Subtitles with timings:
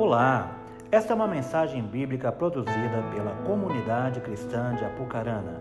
[0.00, 0.58] Olá,
[0.90, 5.60] esta é uma mensagem bíblica produzida pela comunidade cristã de Apucarana.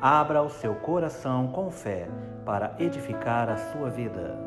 [0.00, 2.08] Abra o seu coração com fé
[2.46, 4.38] para edificar a sua vida.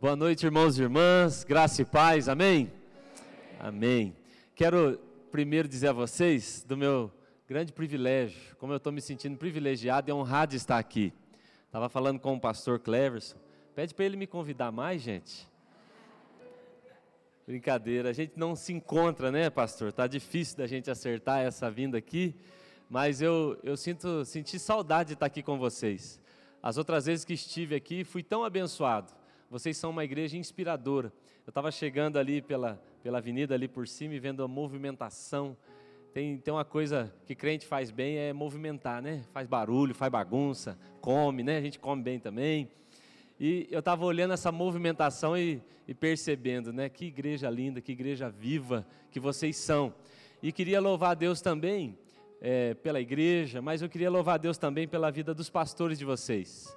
[0.00, 2.72] Boa noite, irmãos e irmãs, graça e paz, amém?
[3.60, 4.16] Amém.
[4.54, 4.98] Quero
[5.30, 7.12] primeiro dizer a vocês do meu
[7.46, 11.12] grande privilégio, como eu estou me sentindo privilegiado e honrado de estar aqui.
[11.66, 13.36] Estava falando com o pastor Cleverson,
[13.74, 15.48] pede para ele me convidar mais, gente.
[17.46, 19.88] Brincadeira, a gente não se encontra, né, pastor?
[19.88, 22.36] Está difícil da gente acertar essa vinda aqui,
[22.88, 26.20] mas eu, eu sinto, senti saudade de estar aqui com vocês.
[26.62, 29.12] As outras vezes que estive aqui, fui tão abençoado.
[29.50, 31.12] Vocês são uma igreja inspiradora.
[31.44, 35.56] Eu estava chegando ali pela, pela avenida ali por cima e vendo a movimentação.
[36.14, 39.24] Tem, tem uma coisa que crente faz bem, é movimentar, né?
[39.32, 41.56] Faz barulho, faz bagunça, come, né?
[41.56, 42.70] A gente come bem também.
[43.44, 46.88] E eu estava olhando essa movimentação e, e, percebendo, né?
[46.88, 49.92] Que igreja linda, que igreja viva que vocês são.
[50.40, 51.98] E queria louvar Deus também
[52.40, 56.72] é, pela igreja, mas eu queria louvar Deus também pela vida dos pastores de vocês,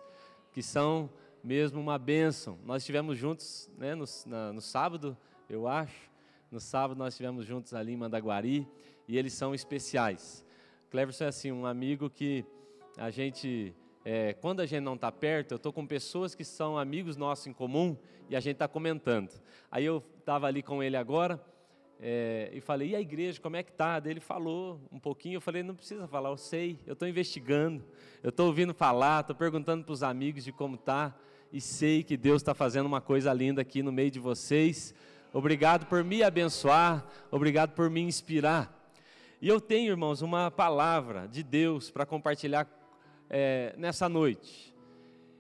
[0.51, 1.07] que são
[1.43, 2.57] mesmo uma bênção.
[2.65, 5.15] Nós estivemos juntos né, no, na, no sábado,
[5.47, 6.09] eu acho.
[6.49, 8.67] No sábado nós estivemos juntos ali em Mandaguari
[9.07, 10.43] e eles são especiais.
[10.89, 12.43] Cleverson é assim, um amigo que
[12.97, 13.71] a gente,
[14.07, 17.47] é, quando a gente não está perto, eu estou com pessoas que são amigos nossos
[17.47, 17.97] em comum
[18.29, 19.31] e a gente está comentando.
[19.71, 21.43] Aí eu estava ali com ele agora
[21.99, 23.99] é, e falei, e a igreja, como é que está?
[24.05, 27.83] Ele falou um pouquinho, eu falei, não precisa falar, eu sei, eu estou investigando,
[28.21, 31.17] eu estou ouvindo falar, estou perguntando para os amigos de como está
[31.51, 34.93] e sei que Deus está fazendo uma coisa linda aqui no meio de vocês.
[35.33, 38.71] Obrigado por me abençoar, obrigado por me inspirar.
[39.41, 42.65] E eu tenho, irmãos, uma palavra de Deus para compartilhar
[43.29, 44.73] é, nessa noite.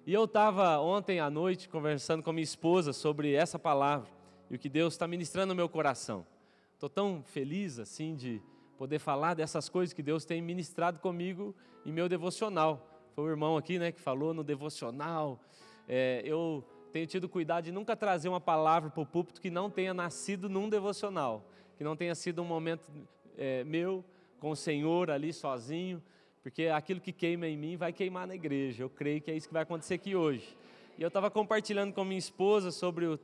[0.05, 4.09] E eu estava ontem à noite conversando com minha esposa sobre essa palavra
[4.49, 6.25] e o que Deus está ministrando no meu coração.
[6.73, 8.41] Estou tão feliz assim de
[8.77, 11.55] poder falar dessas coisas que Deus tem ministrado comigo
[11.85, 12.87] em meu devocional.
[13.15, 15.39] Foi o irmão aqui, né, que falou no devocional
[15.87, 19.69] é, eu tenho tido cuidado de nunca trazer uma palavra para o púlpito que não
[19.69, 21.45] tenha nascido num devocional,
[21.77, 22.89] que não tenha sido um momento
[23.37, 24.03] é, meu
[24.39, 26.01] com o Senhor ali sozinho,
[26.45, 28.83] porque aquilo que queima em mim vai queimar na igreja.
[28.83, 30.55] Eu creio que é isso que vai acontecer aqui hoje.
[30.95, 33.19] E eu estava compartilhando com minha esposa sobre o,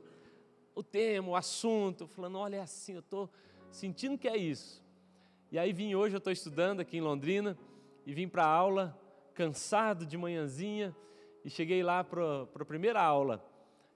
[0.74, 3.30] o tema, o assunto, falando: olha, é assim, eu estou
[3.70, 4.82] sentindo que é isso.
[5.52, 7.56] E aí vim hoje, eu estou estudando aqui em Londrina,
[8.04, 9.00] e vim para a aula,
[9.34, 10.92] cansado de manhãzinha,
[11.44, 13.40] e cheguei lá para a primeira aula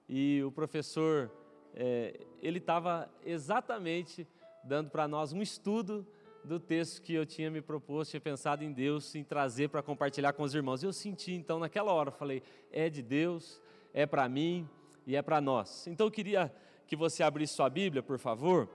[0.07, 1.29] e o professor,
[1.73, 4.25] é, ele estava exatamente
[4.63, 6.07] dando para nós um estudo
[6.47, 10.33] do texto que eu tinha me proposto, tinha pensado em Deus, em trazer para compartilhar
[10.33, 10.81] com os irmãos.
[10.81, 12.41] Eu senti então naquela hora, falei,
[12.71, 13.61] é de Deus,
[13.93, 14.67] é para mim
[15.05, 15.85] e é para nós.
[15.87, 16.53] Então eu queria
[16.87, 18.69] que você abrisse sua Bíblia, por favor.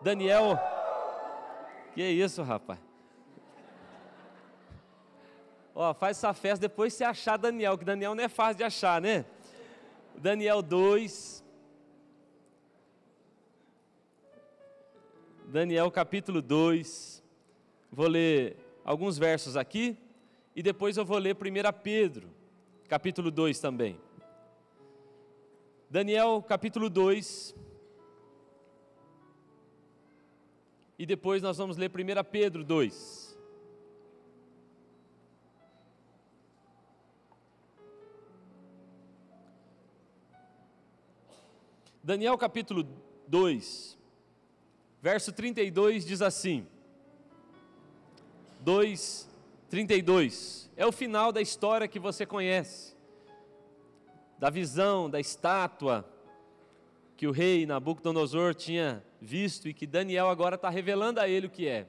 [0.00, 0.58] Daniel,
[1.94, 2.80] que é isso, rapaz?
[5.74, 9.00] Ó, faz essa festa depois você achar Daniel, que Daniel não é fácil de achar,
[9.00, 9.24] né?
[10.16, 11.43] Daniel 2.
[15.54, 17.22] Daniel capítulo 2.
[17.92, 19.96] Vou ler alguns versos aqui
[20.52, 22.28] e depois eu vou ler 1 Pedro,
[22.88, 23.96] capítulo 2 também.
[25.88, 27.54] Daniel capítulo 2.
[30.98, 33.38] E depois nós vamos ler 1 Pedro 2.
[42.02, 42.84] Daniel capítulo
[43.28, 43.96] 2,
[45.04, 46.66] verso 32 diz assim:
[48.60, 49.28] 2,
[49.68, 50.70] 32.
[50.74, 52.96] É o final da história que você conhece,
[54.38, 56.08] da visão, da estátua
[57.18, 61.50] que o rei Nabucodonosor tinha visto e que Daniel agora está revelando a ele o
[61.50, 61.86] que é.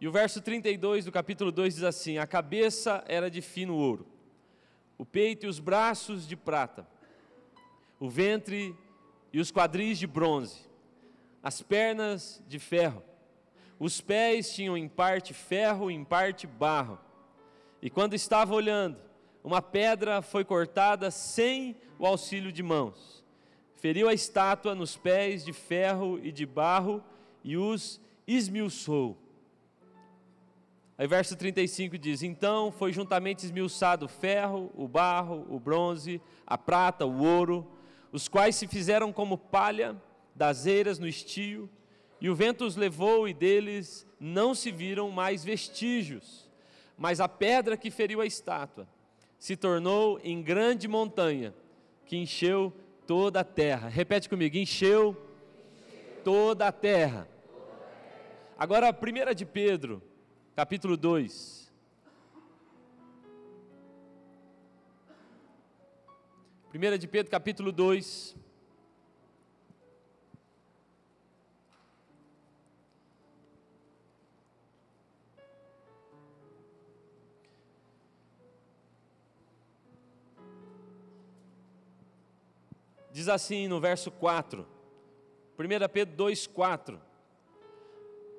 [0.00, 4.04] E o verso 32 do capítulo 2 diz assim: A cabeça era de fino ouro,
[4.98, 6.84] o peito e os braços de prata
[7.98, 8.76] o ventre
[9.32, 10.66] e os quadris de bronze,
[11.46, 13.04] as pernas de ferro,
[13.78, 16.98] os pés tinham em parte ferro em parte barro.
[17.80, 18.98] E quando estava olhando,
[19.44, 23.24] uma pedra foi cortada sem o auxílio de mãos.
[23.76, 27.00] Feriu a estátua nos pés de ferro e de barro
[27.44, 29.16] e os esmiuçou.
[30.98, 36.58] Aí verso 35 diz: Então foi juntamente esmiuçado o ferro, o barro, o bronze, a
[36.58, 37.64] prata, o ouro,
[38.10, 39.94] os quais se fizeram como palha
[40.36, 41.68] das eiras no estio,
[42.20, 46.48] e o vento os levou, e deles não se viram mais vestígios.
[46.96, 48.86] Mas a pedra que feriu a estátua
[49.38, 51.54] se tornou em grande montanha,
[52.04, 52.72] que encheu
[53.06, 53.88] toda a terra.
[53.88, 55.16] Repete comigo: encheu
[56.22, 57.28] toda a terra.
[58.58, 60.02] Agora, a primeira de Pedro,
[60.54, 61.72] capítulo 2.
[66.70, 68.45] Primeira de Pedro, capítulo 2.
[83.16, 84.66] Diz assim no verso 4,
[85.58, 87.00] 1 Pedro 2, 4: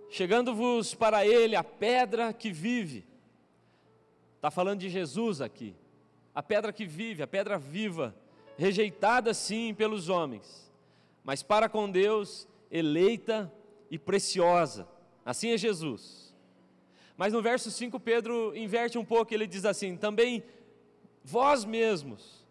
[0.07, 3.03] Chegando-vos para ele a pedra que vive,
[4.35, 5.75] está falando de Jesus aqui,
[6.31, 8.15] a pedra que vive, a pedra viva,
[8.55, 10.71] rejeitada sim pelos homens,
[11.23, 13.51] mas para com Deus eleita
[13.89, 14.87] e preciosa,
[15.25, 16.35] assim é Jesus.
[17.17, 20.43] Mas no verso 5, Pedro inverte um pouco, ele diz assim: também
[21.23, 22.45] vós mesmos,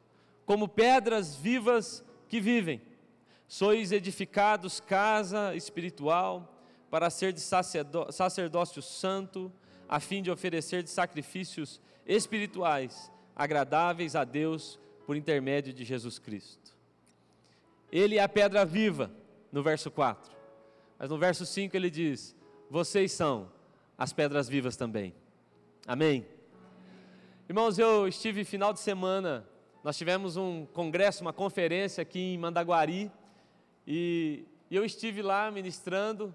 [0.44, 2.80] como pedras vivas que vivem.
[3.48, 6.52] Sois edificados casa espiritual
[6.90, 9.52] para ser de sacerdócio santo,
[9.88, 16.74] a fim de oferecer de sacrifícios espirituais agradáveis a Deus por intermédio de Jesus Cristo.
[17.92, 19.10] Ele é a pedra viva,
[19.52, 20.34] no verso 4.
[20.98, 22.34] Mas no verso 5 ele diz:
[22.70, 23.50] Vocês são
[23.96, 25.14] as pedras vivas também.
[25.86, 26.26] Amém?
[27.48, 29.46] Irmãos, eu estive final de semana
[29.86, 33.08] nós tivemos um congresso, uma conferência aqui em Mandaguari,
[33.86, 36.34] e, eu estive lá ministrando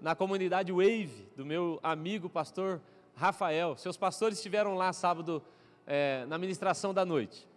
[0.00, 2.80] na comunidade Wave, do meu amigo pastor
[3.16, 3.76] Rafael.
[3.76, 5.42] Seus pastores estiveram lá sábado
[5.84, 7.48] é, na ministração da noite.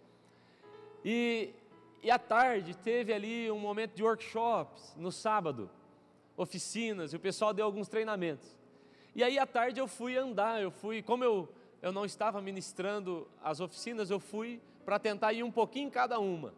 [1.04, 1.50] E,
[2.02, 5.70] e à tarde teve ali um momento de workshops, no sábado,
[6.36, 8.56] oficinas, e o pessoal deu alguns treinamentos.
[9.14, 11.48] E aí à tarde eu fui andar, eu fui, como eu,
[11.80, 16.18] eu não estava ministrando as oficinas, eu fui para tentar ir um pouquinho em cada
[16.18, 16.54] uma.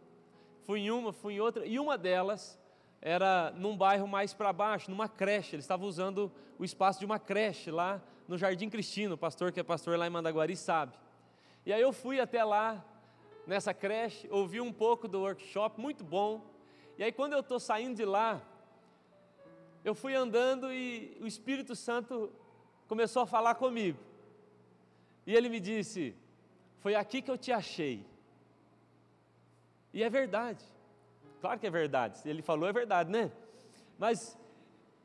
[0.61, 2.57] Fui em uma, fui em outra, e uma delas
[3.01, 5.53] era num bairro mais para baixo, numa creche.
[5.53, 9.15] Ele estava usando o espaço de uma creche lá no Jardim Cristino.
[9.15, 10.93] O pastor que é pastor lá em Mandaguari sabe.
[11.65, 12.81] E aí eu fui até lá,
[13.45, 16.41] nessa creche, ouvi um pouco do workshop, muito bom.
[16.97, 18.41] E aí quando eu estou saindo de lá,
[19.83, 22.31] eu fui andando e o Espírito Santo
[22.87, 23.99] começou a falar comigo.
[25.27, 26.15] E ele me disse:
[26.79, 28.09] Foi aqui que eu te achei.
[29.93, 30.63] E é verdade.
[31.41, 32.19] Claro que é verdade.
[32.19, 33.31] Se ele falou, é verdade, né?
[33.97, 34.37] Mas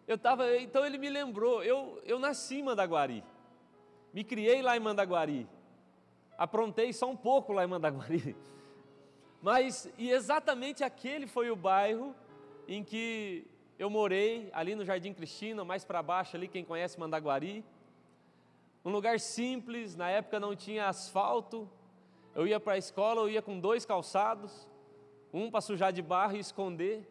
[0.07, 0.57] eu estava.
[0.59, 1.63] Então ele me lembrou.
[1.65, 3.25] Eu, eu nasci em Mandaguari.
[4.13, 5.49] Me criei lá em Mandaguari.
[6.39, 8.37] Aprontei só um pouco lá em Mandaguari.
[9.43, 12.15] Mas, e exatamente aquele foi o bairro
[12.67, 13.47] em que
[13.79, 17.65] eu morei, ali no Jardim Cristina, mais para baixo, ali, quem conhece Mandaguari.
[18.85, 21.69] Um lugar simples, na época não tinha asfalto.
[22.35, 24.69] Eu ia para a escola, eu ia com dois calçados
[25.37, 27.07] um para sujar de barro e esconder,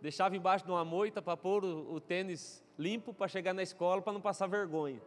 [0.00, 4.02] deixava embaixo de uma moita para pôr o, o tênis limpo para chegar na escola
[4.02, 5.00] para não passar vergonha.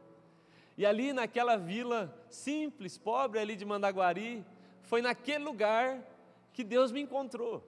[0.78, 4.46] E ali naquela vila simples, pobre ali de Mandaguari,
[4.84, 6.02] foi naquele lugar
[6.54, 7.62] que Deus me encontrou.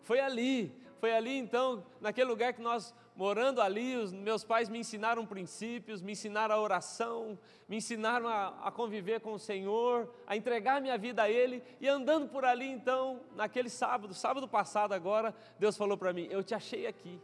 [0.00, 4.78] Foi ali, foi ali então, naquele lugar que nós morando ali, os meus pais me
[4.78, 10.36] ensinaram princípios, me ensinaram a oração, me ensinaram a, a, conviver com o Senhor, a
[10.36, 15.34] entregar minha vida a Ele, e andando por ali então, naquele sábado, sábado passado agora,
[15.58, 17.18] Deus falou para mim: Eu te achei aqui.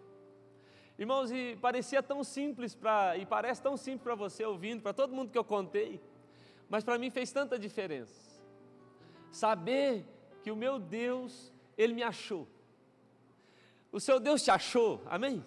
[0.98, 5.14] Irmãos, e parecia tão simples para, e parece tão simples para você ouvindo, para todo
[5.14, 6.00] mundo que eu contei,
[6.70, 8.40] mas para mim fez tanta diferença.
[9.30, 10.06] Saber
[10.42, 12.48] que o meu Deus, Ele me achou.
[13.92, 15.44] O seu Deus te achou, amém?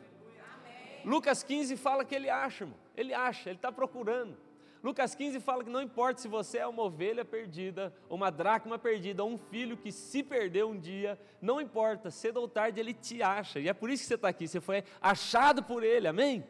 [1.05, 2.77] Lucas 15 fala que ele acha, irmão.
[2.97, 4.35] Ele acha, ele está procurando.
[4.83, 9.23] Lucas 15 fala que não importa se você é uma ovelha perdida, uma dracma perdida,
[9.23, 13.59] um filho que se perdeu um dia, não importa, cedo ou tarde ele te acha,
[13.59, 16.45] e é por isso que você está aqui, você foi achado por ele, amém?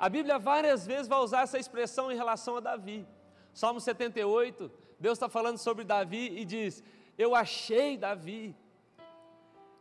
[0.00, 3.06] A Bíblia várias vezes vai usar essa expressão em relação a Davi.
[3.52, 4.68] Salmo 78,
[4.98, 6.82] Deus está falando sobre Davi e diz:
[7.16, 8.56] Eu achei Davi.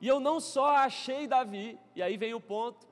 [0.01, 2.85] E eu não só achei Davi, e aí vem o ponto,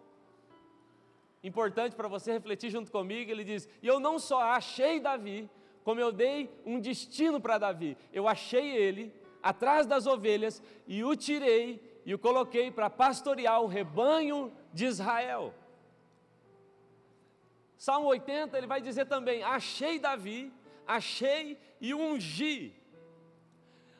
[1.43, 3.29] importante para você refletir junto comigo.
[3.29, 5.49] Ele diz: E eu não só achei Davi,
[5.83, 7.97] como eu dei um destino para Davi.
[8.11, 13.67] Eu achei ele atrás das ovelhas e o tirei e o coloquei para pastorear o
[13.67, 15.53] rebanho de Israel.
[17.77, 20.51] Salmo 80, ele vai dizer também: Achei Davi,
[20.85, 22.73] achei e ungi.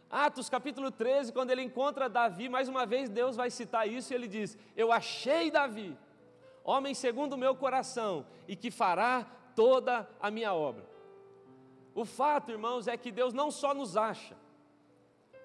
[0.10, 4.16] Atos capítulo 13, quando ele encontra Davi, mais uma vez Deus vai citar isso e
[4.16, 5.98] ele diz: Eu achei Davi
[6.68, 10.86] homem segundo o meu coração, e que fará toda a minha obra.
[11.96, 14.36] O fato, irmãos, é que Deus não só nos acha,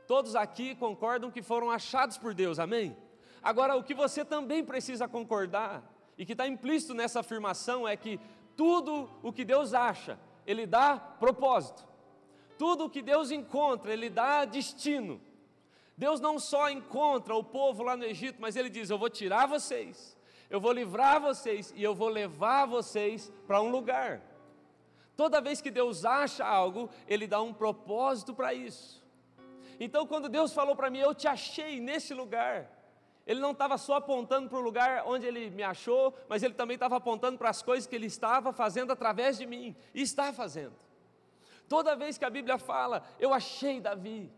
[0.07, 2.95] todos aqui concordam que foram achados por Deus, amém?
[3.41, 5.83] Agora, o que você também precisa concordar,
[6.19, 8.21] e que está implícito nessa afirmação, é que
[8.57, 11.87] tudo o que Deus acha, Ele dá propósito.
[12.59, 15.21] Tudo o que Deus encontra, Ele dá destino.
[15.97, 19.47] Deus não só encontra o povo lá no Egito, mas Ele diz: Eu vou tirar
[19.47, 20.17] vocês,
[20.53, 24.21] eu vou livrar vocês e eu vou levar vocês para um lugar.
[25.17, 29.03] Toda vez que Deus acha algo, Ele dá um propósito para isso.
[29.81, 32.71] Então, quando Deus falou para mim, eu te achei nesse lugar,
[33.27, 36.75] Ele não estava só apontando para o lugar onde Ele me achou, mas Ele também
[36.75, 40.77] estava apontando para as coisas que Ele estava fazendo através de mim, e está fazendo.
[41.67, 44.31] Toda vez que a Bíblia fala, eu achei Davi,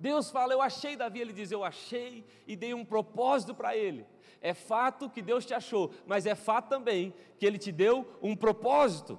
[0.00, 4.06] Deus fala, eu achei Davi, ele diz, eu achei e dei um propósito para ele.
[4.40, 8.34] É fato que Deus te achou, mas é fato também que ele te deu um
[8.34, 9.18] propósito,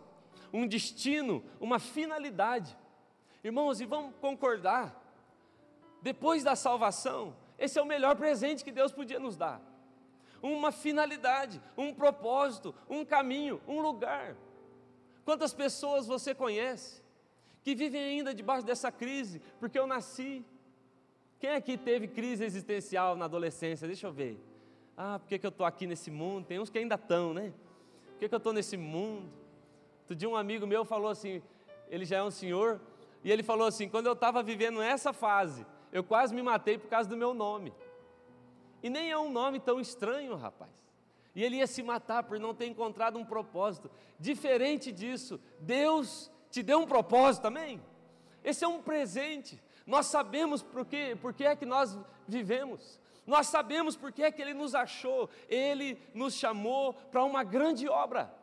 [0.51, 2.75] um destino, uma finalidade.
[3.44, 5.00] Irmãos, e vamos concordar,
[6.01, 9.62] depois da salvação, esse é o melhor presente que Deus podia nos dar.
[10.42, 14.36] Uma finalidade, um propósito, um caminho, um lugar.
[15.24, 17.04] Quantas pessoas você conhece
[17.63, 20.44] que vivem ainda debaixo dessa crise, porque eu nasci,
[21.40, 23.88] quem aqui teve crise existencial na adolescência?
[23.88, 24.50] Deixa eu ver.
[24.96, 26.46] Ah, por que, que eu estou aqui nesse mundo?
[26.46, 27.54] Tem uns que ainda estão, né?
[28.12, 29.30] Por que, que eu estou nesse mundo?
[30.02, 31.42] Outro dia um amigo meu falou assim,
[31.90, 32.80] ele já é um senhor,
[33.24, 36.90] e ele falou assim, quando eu estava vivendo essa fase, eu quase me matei por
[36.90, 37.74] causa do meu nome.
[38.84, 40.72] E nem é um nome tão estranho, rapaz.
[41.34, 43.90] E ele ia se matar por não ter encontrado um propósito.
[44.20, 47.82] Diferente disso, Deus te deu um propósito também.
[48.44, 49.62] Esse é um presente.
[49.86, 53.00] Nós sabemos por que é que nós vivemos.
[53.25, 55.30] Nós sabemos por que é que Ele nos achou.
[55.48, 58.34] Ele nos chamou para uma grande obra.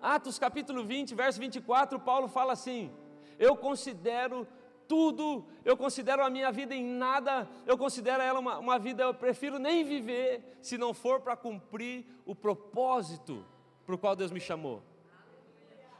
[0.00, 2.92] Atos capítulo 20, verso 24, Paulo fala assim:
[3.38, 4.46] Eu considero
[4.86, 9.14] tudo, eu considero a minha vida em nada, eu considero ela uma, uma vida, eu
[9.14, 13.44] prefiro nem viver, se não for para cumprir o propósito
[13.84, 14.82] para o qual Deus me chamou.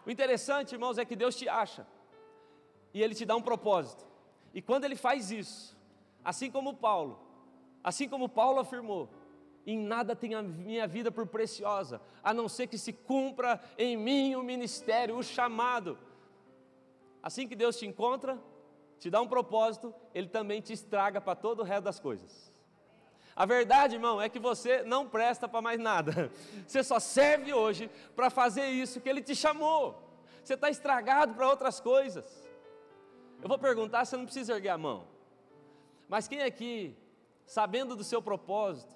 [0.04, 1.86] O interessante, irmãos, é que Deus te acha,
[2.94, 4.06] e Ele te dá um propósito.
[4.54, 5.76] E quando ele faz isso,
[6.24, 7.25] assim como Paulo,
[7.86, 9.08] assim como Paulo afirmou,
[9.64, 13.96] em nada tem a minha vida por preciosa, a não ser que se cumpra em
[13.96, 15.96] mim o ministério, o chamado.
[17.22, 18.42] Assim que Deus te encontra,
[18.98, 22.52] te dá um propósito, Ele também te estraga para todo o resto das coisas.
[23.36, 26.32] A verdade, irmão, é que você não presta para mais nada.
[26.66, 30.02] Você só serve hoje para fazer isso que Ele te chamou.
[30.42, 32.24] Você está estragado para outras coisas.
[33.42, 35.06] Eu vou perguntar, você não precisa erguer a mão.
[36.08, 36.96] Mas quem aqui,
[37.46, 38.94] sabendo do seu propósito,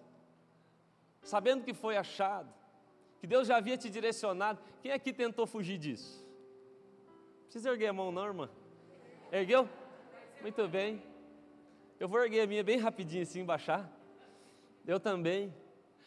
[1.23, 2.53] sabendo que foi achado,
[3.21, 6.27] que Deus já havia te direcionado, quem aqui tentou fugir disso?
[7.07, 8.51] Não precisa erguer a mão, não, irmã.
[9.31, 9.69] Ergueu?
[10.41, 11.03] Muito bem.
[11.99, 13.91] Eu vou erguer a minha bem rapidinho assim, baixar.
[14.87, 15.55] Eu também.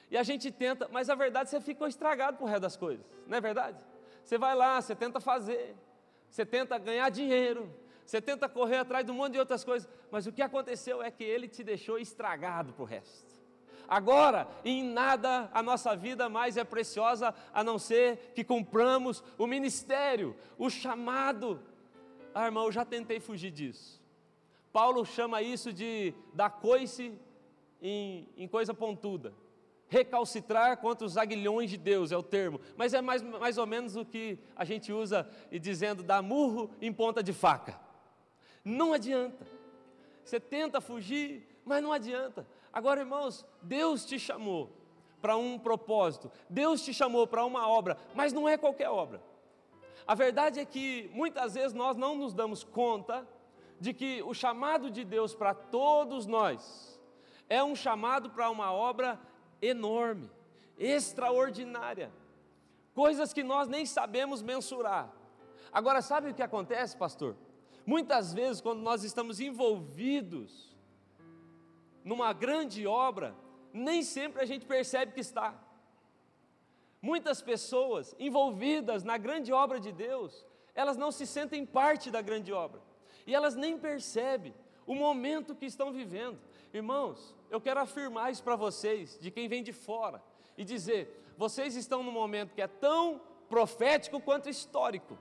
[0.09, 3.37] E a gente tenta, mas a verdade você ficou estragado por resto das coisas, não
[3.37, 3.77] é verdade?
[4.23, 5.75] Você vai lá, você tenta fazer,
[6.29, 7.73] você tenta ganhar dinheiro,
[8.05, 11.09] você tenta correr atrás de um monte de outras coisas, mas o que aconteceu é
[11.09, 13.33] que ele te deixou estragado para o resto.
[13.87, 19.45] Agora, em nada a nossa vida mais é preciosa a não ser que cumpramos o
[19.45, 21.61] ministério, o chamado.
[22.33, 24.01] Ah, irmão, eu já tentei fugir disso.
[24.71, 27.13] Paulo chama isso de dar coice
[27.81, 29.33] em, em coisa pontuda.
[29.87, 33.95] Recalcitrar contra os aguilhões de Deus é o termo, mas é mais, mais ou menos
[33.95, 37.79] o que a gente usa e dizendo dar murro em ponta de faca.
[38.63, 39.45] Não adianta.
[40.23, 42.47] Você tenta fugir, mas não adianta.
[42.71, 44.71] Agora, irmãos, Deus te chamou
[45.21, 49.21] para um propósito, Deus te chamou para uma obra, mas não é qualquer obra.
[50.05, 53.25] A verdade é que muitas vezes nós não nos damos conta
[53.79, 56.99] de que o chamado de Deus para todos nós
[57.49, 59.19] é um chamado para uma obra
[59.61, 60.29] enorme,
[60.77, 62.11] extraordinária,
[62.93, 65.13] coisas que nós nem sabemos mensurar.
[65.71, 67.35] Agora, sabe o que acontece, pastor?
[67.85, 70.73] Muitas vezes, quando nós estamos envolvidos
[72.03, 73.35] numa grande obra,
[73.73, 75.59] nem sempre a gente percebe que está.
[77.01, 82.53] Muitas pessoas envolvidas na grande obra de Deus, elas não se sentem parte da grande
[82.53, 82.81] obra,
[83.27, 84.53] e elas nem percebem
[84.87, 86.39] o momento que estão vivendo.
[86.73, 90.23] Irmãos, eu quero afirmar isso para vocês, de quem vem de fora,
[90.57, 95.17] e dizer: vocês estão num momento que é tão profético quanto histórico.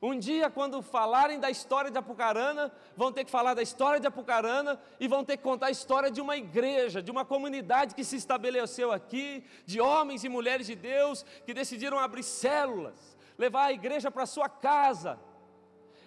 [0.00, 4.06] Um dia, quando falarem da história de Apucarana, vão ter que falar da história de
[4.06, 8.04] Apucarana e vão ter que contar a história de uma igreja, de uma comunidade que
[8.04, 13.72] se estabeleceu aqui, de homens e mulheres de Deus que decidiram abrir células, levar a
[13.72, 15.18] igreja para sua casa.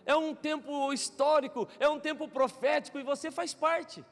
[0.05, 4.03] é um tempo histórico, é um tempo profético e você faz parte.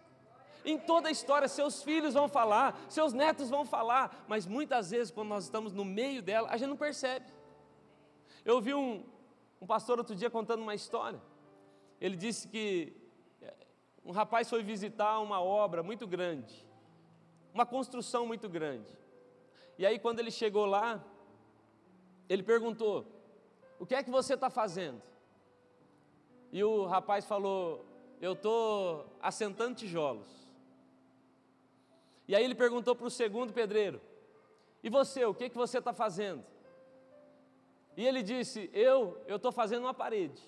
[0.66, 5.12] Em toda a história, seus filhos vão falar, seus netos vão falar, mas muitas vezes,
[5.12, 7.26] quando nós estamos no meio dela, a gente não percebe.
[8.44, 9.04] Eu ouvi um,
[9.62, 11.22] um pastor outro dia contando uma história.
[12.00, 12.96] Ele disse que
[13.42, 13.56] eh,
[14.06, 16.66] um rapaz foi visitar uma obra muito grande,
[17.54, 18.92] uma construção muito grande.
[19.78, 21.04] E aí, quando ele chegou lá,
[22.30, 23.06] ele perguntou:
[23.80, 25.02] O que é que você está fazendo?
[26.52, 27.86] E o rapaz falou:
[28.22, 30.48] Eu estou assentando tijolos.
[32.28, 34.02] E aí ele perguntou para o segundo pedreiro:
[34.84, 36.44] E você, o que, que você está fazendo?
[37.98, 40.42] E ele disse: Eu, estou fazendo uma parede.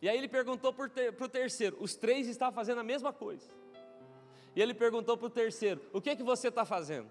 [0.00, 3.50] E aí ele perguntou para o terceiro: Os três estavam fazendo a mesma coisa.
[4.54, 7.10] E ele perguntou para o terceiro: O que, que você está fazendo?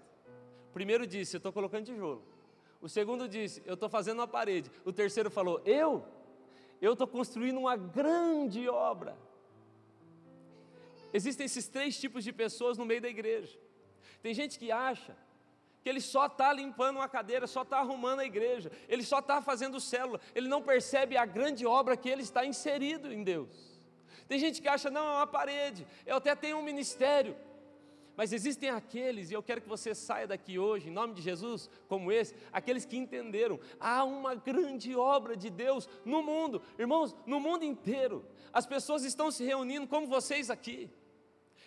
[0.70, 2.22] O primeiro disse: Eu estou colocando tijolo.
[2.80, 4.70] O segundo disse: Eu estou fazendo uma parede.
[4.86, 6.02] O terceiro falou: Eu?
[6.80, 9.18] Eu estou construindo uma grande obra.
[11.12, 13.58] Existem esses três tipos de pessoas no meio da igreja.
[14.22, 15.14] Tem gente que acha
[15.86, 19.40] que ele só está limpando uma cadeira, só está arrumando a igreja, ele só está
[19.40, 23.78] fazendo célula, ele não percebe a grande obra que ele está inserido em Deus.
[24.26, 27.36] Tem gente que acha, não, é uma parede, eu até tenho um ministério,
[28.16, 31.70] mas existem aqueles, e eu quero que você saia daqui hoje, em nome de Jesus,
[31.86, 37.38] como esse, aqueles que entenderam, há uma grande obra de Deus no mundo, irmãos, no
[37.38, 40.90] mundo inteiro, as pessoas estão se reunindo como vocês aqui.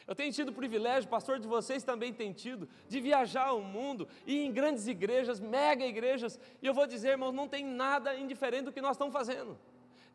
[0.10, 4.08] Eu tenho tido o privilégio, pastor de vocês também tem tido, de viajar o mundo
[4.26, 8.64] e em grandes igrejas, mega igrejas, e eu vou dizer, irmãos, não tem nada indiferente
[8.64, 9.56] do que nós estamos fazendo.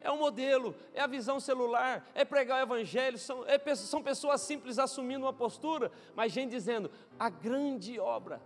[0.01, 4.41] É o modelo, é a visão celular, é pregar o evangelho, são, é, são pessoas
[4.41, 8.43] simples assumindo uma postura, mas gente dizendo, a grande obra.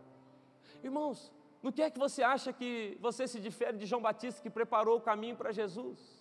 [0.85, 4.51] Irmãos, no que é que você acha que você se difere de João Batista que
[4.51, 6.18] preparou o caminho para Jesus?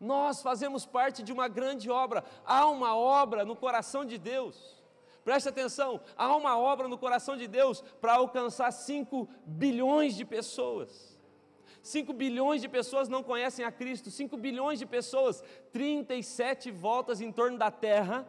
[0.00, 2.24] Nós fazemos parte de uma grande obra.
[2.44, 4.80] Há uma obra no coração de Deus.
[5.22, 11.18] Preste atenção, há uma obra no coração de Deus para alcançar 5 bilhões de pessoas.
[11.82, 17.30] 5 bilhões de pessoas não conhecem a Cristo, 5 bilhões de pessoas, 37 voltas em
[17.30, 18.26] torno da terra.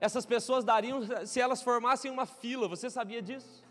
[0.00, 3.64] Essas pessoas dariam se elas formassem uma fila, você sabia disso?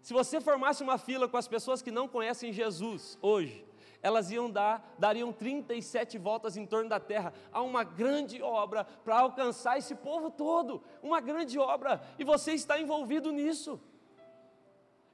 [0.00, 3.66] Se você formasse uma fila com as pessoas que não conhecem Jesus hoje,
[4.02, 7.32] elas iam dar, dariam 37 voltas em torno da terra.
[7.52, 12.80] Há uma grande obra para alcançar esse povo todo, uma grande obra, e você está
[12.80, 13.80] envolvido nisso.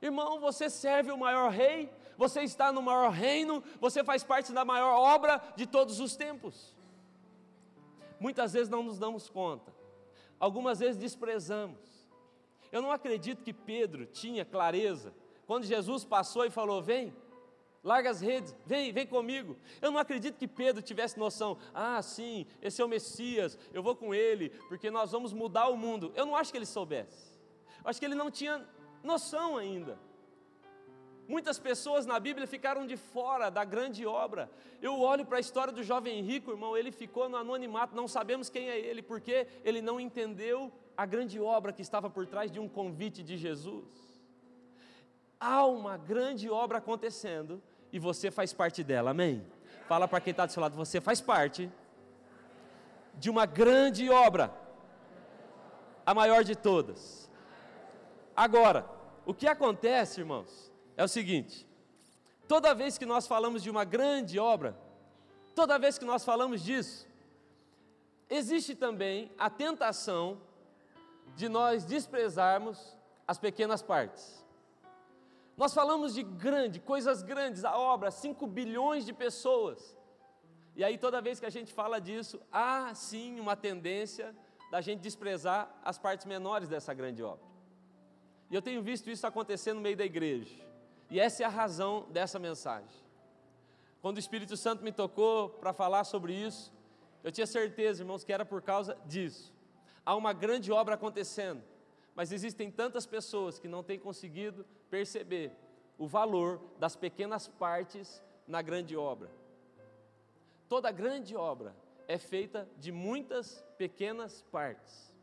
[0.00, 4.64] Irmão, você serve o maior rei, você está no maior reino, você faz parte da
[4.64, 6.74] maior obra de todos os tempos.
[8.20, 9.74] Muitas vezes não nos damos conta,
[10.38, 11.96] algumas vezes desprezamos.
[12.70, 15.12] Eu não acredito que Pedro tinha clareza
[15.46, 17.14] quando Jesus passou e falou: Vem,
[17.86, 19.56] larga as redes, vem, vem comigo.
[19.80, 23.94] Eu não acredito que Pedro tivesse noção, ah, sim, esse é o Messias, eu vou
[23.94, 26.12] com ele, porque nós vamos mudar o mundo.
[26.16, 27.32] Eu não acho que ele soubesse.
[27.84, 28.66] Eu acho que ele não tinha
[29.04, 29.96] noção ainda.
[31.28, 34.50] Muitas pessoas na Bíblia ficaram de fora da grande obra.
[34.82, 38.50] Eu olho para a história do jovem rico, irmão, ele ficou no anonimato, não sabemos
[38.50, 42.58] quem é ele, porque ele não entendeu a grande obra que estava por trás de
[42.58, 43.86] um convite de Jesus.
[45.38, 47.62] Há uma grande obra acontecendo
[47.96, 49.42] e você faz parte dela, amém?
[49.88, 51.70] Fala para quem está do seu lado, você faz parte
[53.14, 54.52] de uma grande obra,
[56.04, 57.30] a maior de todas.
[58.36, 58.86] Agora,
[59.24, 61.66] o que acontece, irmãos, é o seguinte:
[62.46, 64.76] toda vez que nós falamos de uma grande obra,
[65.54, 67.08] toda vez que nós falamos disso,
[68.28, 70.38] existe também a tentação
[71.34, 72.94] de nós desprezarmos
[73.26, 74.45] as pequenas partes.
[75.56, 79.96] Nós falamos de grande, coisas grandes, a obra, 5 bilhões de pessoas.
[80.74, 84.36] E aí, toda vez que a gente fala disso, há sim uma tendência
[84.70, 87.46] da gente desprezar as partes menores dessa grande obra.
[88.50, 90.54] E eu tenho visto isso acontecer no meio da igreja.
[91.08, 93.06] E essa é a razão dessa mensagem.
[94.02, 96.70] Quando o Espírito Santo me tocou para falar sobre isso,
[97.24, 99.54] eu tinha certeza, irmãos, que era por causa disso.
[100.04, 101.62] Há uma grande obra acontecendo
[102.16, 105.52] mas existem tantas pessoas que não têm conseguido perceber
[105.98, 109.30] o valor das pequenas partes na grande obra.
[110.66, 111.76] Toda grande obra
[112.08, 115.14] é feita de muitas pequenas partes.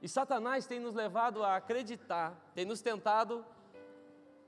[0.00, 3.44] E Satanás tem nos levado a acreditar, tem nos tentado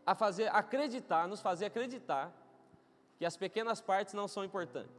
[0.07, 2.33] a fazer acreditar, nos fazer acreditar
[3.19, 4.91] que as pequenas partes não são importantes.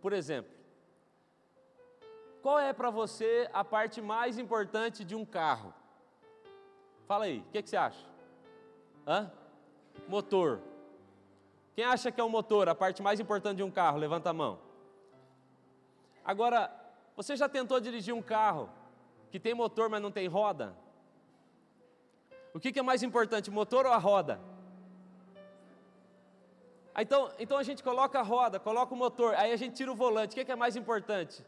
[0.00, 0.59] Por exemplo,
[2.42, 5.74] qual é para você a parte mais importante de um carro?
[7.06, 8.06] Fala aí, o que, que, você acha?
[9.06, 9.30] Hã?
[10.08, 10.60] Motor.
[11.74, 13.98] Quem acha que é o motor, a parte mais importante de um carro?
[13.98, 14.58] Levanta a mão.
[16.24, 16.70] Agora,
[17.16, 18.70] você já tentou dirigir um carro
[19.30, 20.74] que tem motor, mas não tem roda?
[22.52, 24.40] O que, é mais importante, o motor ou a roda?
[26.98, 29.94] Então, então a gente coloca a roda, coloca o motor, aí a gente tira o
[29.94, 30.32] volante.
[30.32, 31.44] O que, é mais importante?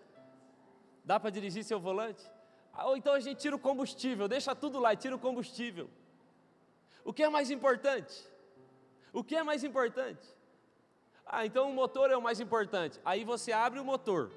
[1.05, 2.25] Dá para dirigir seu volante?
[2.73, 5.91] Ah, ou então a gente tira o combustível, deixa tudo lá e tira o combustível.
[7.05, 8.15] O que é mais importante?
[9.13, 10.27] O que é mais importante?
[11.27, 13.01] Ah, então o motor é o mais importante.
[13.05, 14.31] Aí você abre o motor.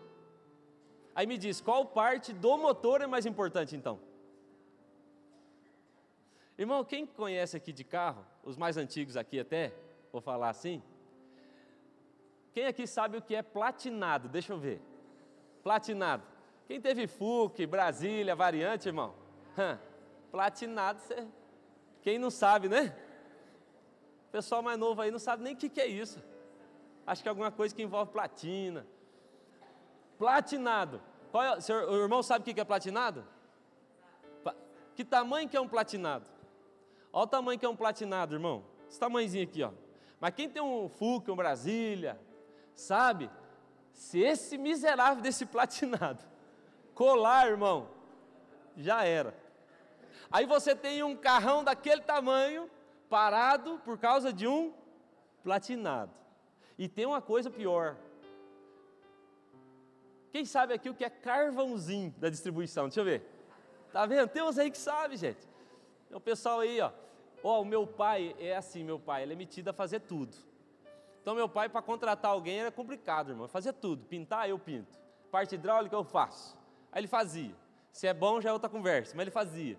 [1.13, 3.99] Aí me diz, qual parte do motor é mais importante então?
[6.58, 9.73] Irmão, quem conhece aqui de carro, os mais antigos aqui até,
[10.12, 10.82] vou falar assim.
[12.54, 14.30] Quem aqui sabe o que é platinado?
[14.30, 14.82] Deixa eu ver.
[15.63, 16.35] Platinado.
[16.67, 19.13] Quem teve FUC, Brasília, variante, irmão?
[19.58, 19.80] Hã,
[20.32, 21.28] platinado, você...
[22.01, 22.95] quem não sabe, né?
[24.28, 26.21] O pessoal mais novo aí não sabe nem o que, que é isso.
[27.06, 28.86] Acho que é alguma coisa que envolve platina.
[30.17, 31.01] Platinado.
[31.32, 33.25] Qual é, o irmão sabe o que é platinado?
[34.95, 36.25] Que tamanho que é um platinado?
[37.13, 38.63] Olha o tamanho que é um platinado, irmão.
[38.89, 39.71] Esse tamanhozinho aqui, ó.
[40.19, 42.19] Mas quem tem um Fouca, um Brasília,
[42.73, 43.30] sabe?
[43.91, 46.25] Se esse miserável desse platinado
[46.95, 47.89] colar, irmão,
[48.75, 49.36] já era.
[50.31, 52.69] Aí você tem um carrão daquele tamanho
[53.10, 54.73] parado por causa de um
[55.43, 56.12] platinado.
[56.77, 57.95] E tem uma coisa pior.
[60.31, 62.86] Quem sabe aqui o que é carvãozinho da distribuição?
[62.86, 63.23] Deixa eu ver.
[63.93, 64.27] Tá vendo?
[64.27, 65.47] Tem uns aí que sabe, gente.
[66.12, 66.91] O pessoal aí, ó.
[67.43, 70.36] Ó, o meu pai é assim, meu pai, ele é metido a fazer tudo.
[71.21, 73.47] Então, meu pai, para contratar alguém era complicado, irmão.
[73.47, 74.03] Fazia tudo.
[74.05, 74.99] Pintar, eu pinto.
[75.31, 76.58] Parte hidráulica, eu faço.
[76.95, 77.53] Aí ele fazia.
[77.91, 79.77] Se é bom, já é outra conversa, mas ele fazia.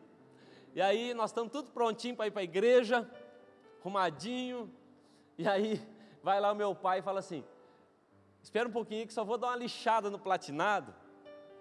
[0.74, 3.10] E aí, nós estamos tudo prontinho para ir para a igreja,
[3.80, 4.70] arrumadinho.
[5.38, 5.80] E aí,
[6.22, 7.42] vai lá o meu pai e fala assim:
[8.42, 10.94] Espera um pouquinho que só vou dar uma lixada no platinado.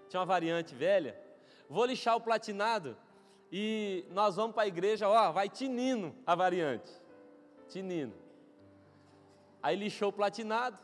[0.09, 1.17] Tinha uma variante velha.
[1.69, 2.97] Vou lixar o platinado
[3.51, 6.91] e nós vamos para a igreja, ó, vai tinindo a variante.
[7.69, 8.13] Tinindo.
[9.63, 10.77] Aí lixou o platinado.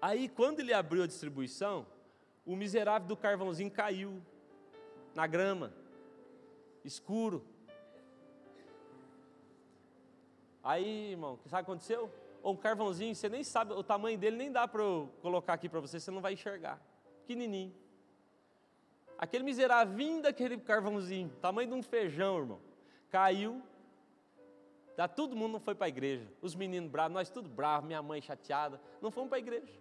[0.00, 1.86] Aí quando ele abriu a distribuição,
[2.46, 4.22] o miserável do carvãozinho caiu
[5.14, 5.72] na grama,
[6.84, 7.44] escuro.
[10.62, 12.10] Aí, irmão, sabe o que aconteceu?
[12.50, 15.80] um carvãozinho, você nem sabe o tamanho dele, nem dá para eu colocar aqui para
[15.80, 16.80] você, você não vai enxergar.
[17.26, 17.74] Pequenininho.
[19.18, 22.60] Aquele miserável daquele carvãozinho, tamanho de um feijão, irmão,
[23.10, 23.62] caiu.
[24.96, 26.26] Já todo mundo não foi para a igreja.
[26.40, 29.72] Os meninos bravos, nós tudo bravos, minha mãe chateada, não fomos para a igreja.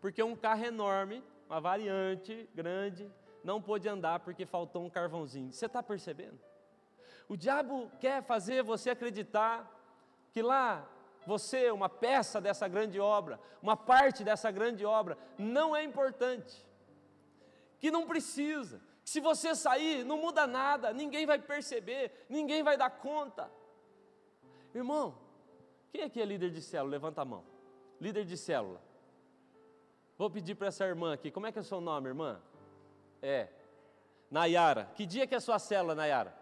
[0.00, 3.10] Porque um carro enorme, uma variante grande,
[3.42, 5.52] não pôde andar porque faltou um carvãozinho.
[5.52, 6.38] Você está percebendo?
[7.28, 9.72] O diabo quer fazer você acreditar
[10.32, 10.88] que lá
[11.26, 16.64] você, uma peça dessa grande obra, uma parte dessa grande obra, não é importante,
[17.80, 22.76] que não precisa, que se você sair, não muda nada, ninguém vai perceber, ninguém vai
[22.76, 23.50] dar conta.
[24.72, 25.18] Irmão,
[25.90, 26.90] quem aqui é líder de célula?
[26.92, 27.44] Levanta a mão.
[28.00, 28.80] Líder de célula.
[30.18, 32.40] Vou pedir para essa irmã aqui, como é que é o seu nome, irmã?
[33.20, 33.48] É.
[34.30, 34.90] Nayara.
[34.94, 36.34] Que dia que é a sua célula, Nayara?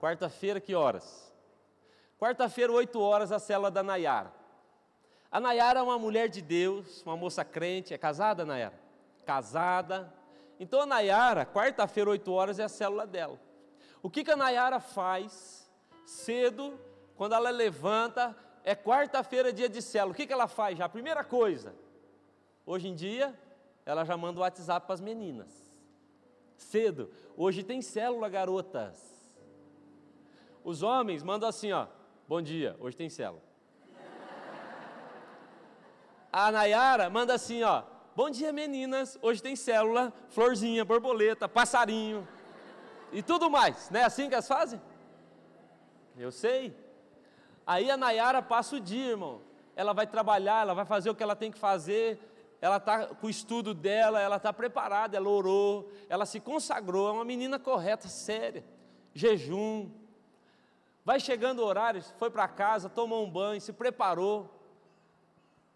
[0.00, 1.32] Quarta-feira, que horas?
[2.18, 4.32] Quarta-feira, 8 horas, a célula da Nayara.
[5.30, 8.78] A Nayara é uma mulher de Deus, uma moça crente, é casada, Nayara?
[9.26, 10.12] Casada.
[10.58, 13.40] Então a Nayara, quarta-feira, 8 horas, é a célula dela.
[14.02, 15.68] O que, que a Nayara faz
[16.04, 16.78] cedo,
[17.16, 20.12] quando ela levanta, é quarta-feira, dia de célula.
[20.12, 20.88] O que, que ela faz já?
[20.88, 21.74] Primeira coisa,
[22.70, 23.36] hoje em dia,
[23.84, 25.50] ela já manda o WhatsApp para as meninas.
[26.56, 27.10] Cedo.
[27.36, 28.96] Hoje tem célula, garotas.
[30.62, 31.88] Os homens mandam assim, ó.
[32.28, 33.42] Bom dia, hoje tem célula.
[36.32, 37.82] A Nayara manda assim, ó.
[38.14, 39.18] Bom dia, meninas.
[39.20, 42.26] Hoje tem célula, florzinha, borboleta, passarinho
[43.12, 43.90] e tudo mais.
[43.90, 44.80] Não é assim que elas fazem?
[46.16, 46.76] Eu sei.
[47.66, 49.40] Aí a Nayara passa o dia, irmão.
[49.74, 52.29] Ela vai trabalhar, ela vai fazer o que ela tem que fazer.
[52.60, 57.08] Ela está com o estudo dela, ela está preparada, ela orou, ela se consagrou.
[57.08, 58.64] É uma menina correta, séria.
[59.14, 59.90] Jejum,
[61.04, 64.48] Vai chegando o horário, foi para casa, tomou um banho, se preparou.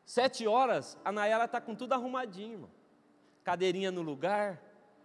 [0.04, 2.70] Sete horas, a Nayara está com tudo arrumadinho, irmão.
[3.42, 4.62] Cadeirinha no lugar,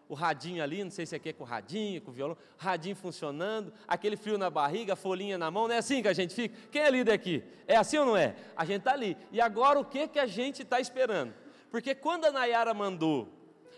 [0.10, 2.96] o radinho ali, não sei se aqui é com o radinho, com o violão, radinho
[2.96, 6.56] funcionando, aquele frio na barriga, folhinha na mão, não é assim que a gente fica?
[6.70, 7.44] Quem é líder aqui?
[7.65, 8.36] É assim ou não é?
[8.56, 9.15] A gente está ali.
[9.32, 11.34] E agora o que, que a gente está esperando?
[11.69, 13.29] Porque quando a Nayara mandou,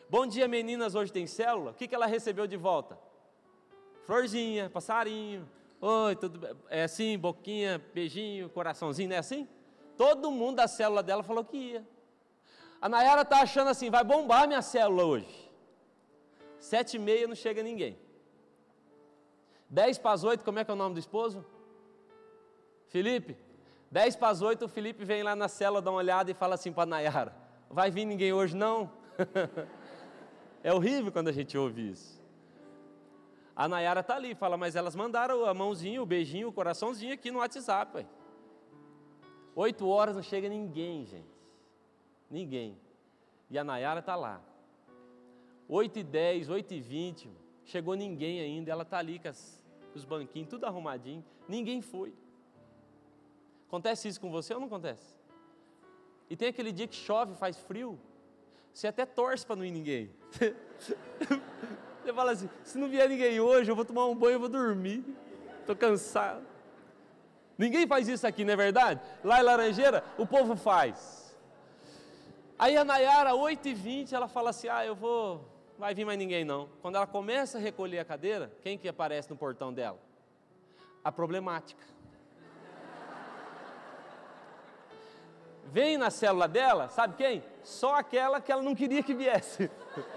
[0.09, 2.97] bom dia meninas, hoje tem célula, o que, que ela recebeu de volta?
[4.05, 5.47] Florzinha, passarinho,
[5.83, 6.55] Oi, tudo bem?
[6.69, 9.49] É assim, boquinha, beijinho, coraçãozinho, não é assim?
[9.97, 11.87] Todo mundo da célula dela falou que ia.
[12.79, 15.51] A Nayara está achando assim, vai bombar minha célula hoje.
[16.59, 17.97] Sete e meia não chega ninguém.
[19.67, 21.43] Dez para as oito, como é que é o nome do esposo?
[22.89, 23.35] Felipe.
[23.89, 26.53] Dez para as oito, o Felipe vem lá na célula, dá uma olhada e fala
[26.53, 27.35] assim para a Nayara,
[27.71, 28.91] vai vir ninguém hoje não?
[30.63, 32.21] é horrível quando a gente ouve isso.
[33.55, 37.31] A Nayara está ali, fala, mas elas mandaram a mãozinha, o beijinho, o coraçãozinho aqui
[37.31, 37.97] no WhatsApp.
[37.97, 38.05] Ué.
[39.55, 41.29] Oito horas não chega ninguém, gente.
[42.29, 42.77] Ninguém.
[43.49, 44.41] E a Nayara está lá.
[45.67, 47.29] Oito e dez, oito e vinte,
[47.65, 48.71] chegou ninguém ainda.
[48.71, 51.23] Ela está ali com, as, com os banquinhos, tudo arrumadinho.
[51.47, 52.13] Ninguém foi.
[53.67, 55.20] Acontece isso com você ou não acontece?
[56.31, 57.99] E tem aquele dia que chove, faz frio,
[58.73, 60.09] você até torce para não ir ninguém.
[62.01, 64.47] Você fala assim: se não vier ninguém hoje, eu vou tomar um banho e vou
[64.47, 65.03] dormir.
[65.59, 66.41] Estou cansado.
[67.57, 69.01] Ninguém faz isso aqui, não é verdade?
[69.23, 71.35] Lá em Laranjeira, o povo faz.
[72.57, 75.45] Aí a Nayara, 8h20, ela fala assim: ah, eu vou.
[75.77, 76.69] Vai vir mais ninguém não.
[76.81, 79.99] Quando ela começa a recolher a cadeira, quem que aparece no portão dela?
[81.03, 81.85] A problemática.
[85.65, 87.43] Vem na célula dela, sabe quem?
[87.63, 89.69] Só aquela que ela não queria que viesse.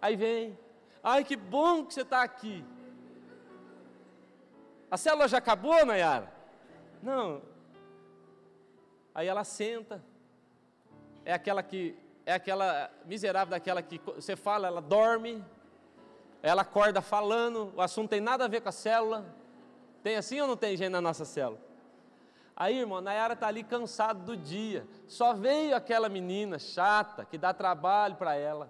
[0.00, 0.58] Aí vem,
[1.02, 2.64] ai que bom que você está aqui.
[4.90, 6.32] A célula já acabou, Nayara?
[7.02, 7.42] Não.
[9.14, 10.02] Aí ela senta.
[11.24, 15.42] É aquela que é aquela miserável daquela que você fala, ela dorme,
[16.42, 19.24] ela acorda falando, o assunto tem nada a ver com a célula.
[20.02, 21.67] Tem assim ou não tem gente na nossa célula?
[22.60, 24.84] Aí, irmão, Nayara está ali cansado do dia.
[25.06, 28.68] Só veio aquela menina chata que dá trabalho para ela.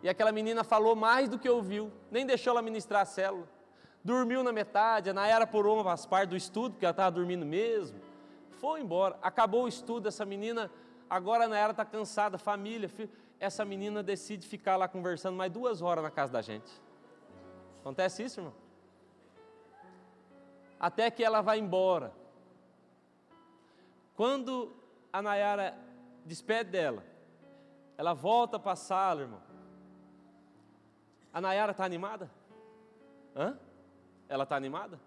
[0.00, 3.48] E aquela menina falou mais do que ouviu, nem deixou ela ministrar a célula.
[4.04, 7.98] Dormiu na metade, a Nayara pulou umas partes do estudo, porque ela estava dormindo mesmo.
[8.60, 10.70] Foi embora, acabou o estudo, essa menina,
[11.10, 13.10] agora a Nayara está cansada, família, filho.
[13.40, 16.70] essa menina decide ficar lá conversando mais duas horas na casa da gente.
[17.80, 18.54] Acontece isso, irmão?
[20.78, 22.21] Até que ela vai embora.
[24.22, 24.72] Quando
[25.12, 25.76] a Nayara
[26.24, 27.02] despede dela,
[27.98, 29.42] ela volta para a sala, irmão.
[31.32, 32.30] A Nayara está animada?
[33.34, 33.58] Hã?
[34.28, 35.00] Ela está animada?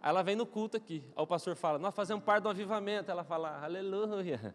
[0.00, 1.04] Aí ela vem no culto aqui.
[1.14, 3.10] Aí o pastor fala: Nós fazemos parte do avivamento.
[3.10, 4.54] Ela fala: Aleluia.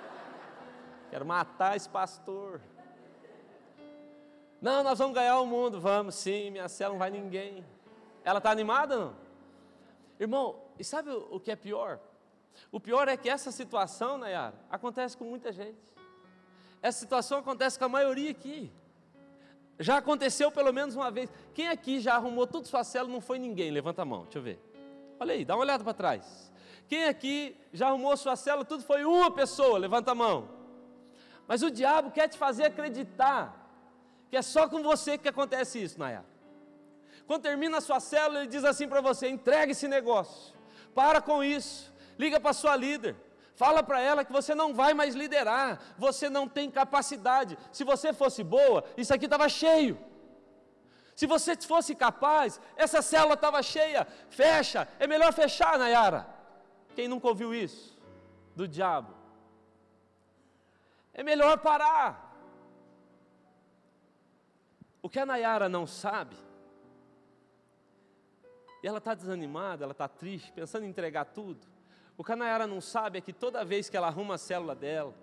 [1.10, 2.58] Quero matar esse pastor.
[4.62, 5.78] Não, nós vamos ganhar o mundo.
[5.78, 7.66] Vamos sim, minha cela não vai ninguém.
[8.24, 9.14] Ela está animada não?
[10.18, 12.00] Irmão, e sabe o que é pior?
[12.70, 15.78] O pior é que essa situação, Nayara, acontece com muita gente.
[16.82, 18.72] Essa situação acontece com a maioria aqui.
[19.78, 21.30] Já aconteceu pelo menos uma vez.
[21.54, 23.70] Quem aqui já arrumou tudo sua célula não foi ninguém?
[23.70, 24.60] Levanta a mão, deixa eu ver.
[25.18, 26.52] Olha aí, dá uma olhada para trás.
[26.86, 29.78] Quem aqui já arrumou sua célula, tudo foi uma pessoa?
[29.78, 30.48] Levanta a mão.
[31.46, 33.56] Mas o diabo quer te fazer acreditar
[34.30, 36.24] que é só com você que acontece isso, Nayara.
[37.26, 40.54] Quando termina a sua célula, ele diz assim para você: entregue esse negócio,
[40.94, 41.89] para com isso,
[42.22, 43.14] liga para sua líder
[43.60, 47.58] Fala para ela que você não vai mais liderar, você não tem capacidade.
[47.70, 49.98] Se você fosse boa, isso aqui estava cheio.
[51.14, 54.06] Se você fosse capaz, essa célula estava cheia.
[54.30, 56.26] Fecha, é melhor fechar, Nayara.
[56.94, 57.98] Quem nunca ouviu isso?
[58.56, 59.12] Do diabo.
[61.12, 62.34] É melhor parar.
[65.02, 66.36] O que a Nayara não sabe,
[68.82, 71.69] e ela está desanimada, ela está triste, pensando em entregar tudo.
[72.20, 74.74] O que a Nayara não sabe é que toda vez que ela arruma a célula
[74.74, 75.14] dela,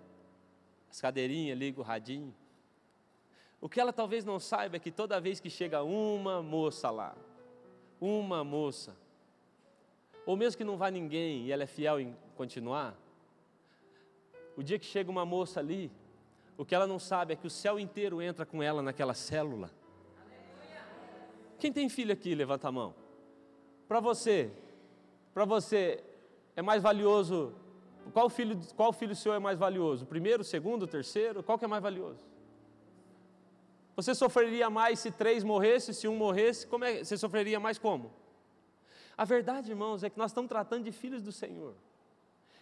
[0.90, 2.34] as cadeirinhas, liga o radinho,
[3.60, 7.16] o que ela talvez não saiba é que toda vez que chega uma moça lá,
[8.00, 8.96] uma moça,
[10.26, 12.96] ou mesmo que não vá ninguém e ela é fiel em continuar,
[14.56, 15.92] o dia que chega uma moça ali,
[16.56, 19.70] o que ela não sabe é que o céu inteiro entra com ela naquela célula.
[21.60, 22.92] Quem tem filho aqui, levanta a mão.
[23.86, 24.50] Para você,
[25.32, 26.02] para você,
[26.58, 27.54] é mais valioso?
[28.12, 30.02] Qual filho, qual filho seu é mais valioso?
[30.04, 31.40] O primeiro, o segundo, o terceiro?
[31.40, 32.18] Qual que é mais valioso?
[33.94, 36.66] Você sofreria mais se três morressem, se um morresse?
[36.66, 38.12] Como é, você sofreria mais como?
[39.16, 41.74] A verdade, irmãos, é que nós estamos tratando de filhos do Senhor.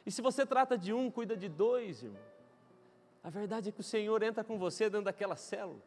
[0.04, 2.20] E se você trata de um, cuida de dois, irmão.
[3.24, 5.80] A verdade é que o Senhor entra com você dentro daquela célula.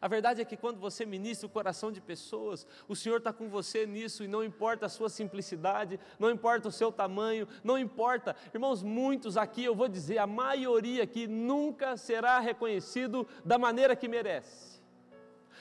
[0.00, 3.48] A verdade é que quando você ministra o coração de pessoas, o Senhor está com
[3.48, 8.36] você nisso e não importa a sua simplicidade, não importa o seu tamanho, não importa.
[8.54, 14.08] Irmãos, muitos aqui, eu vou dizer, a maioria aqui nunca será reconhecido da maneira que
[14.08, 14.78] merece.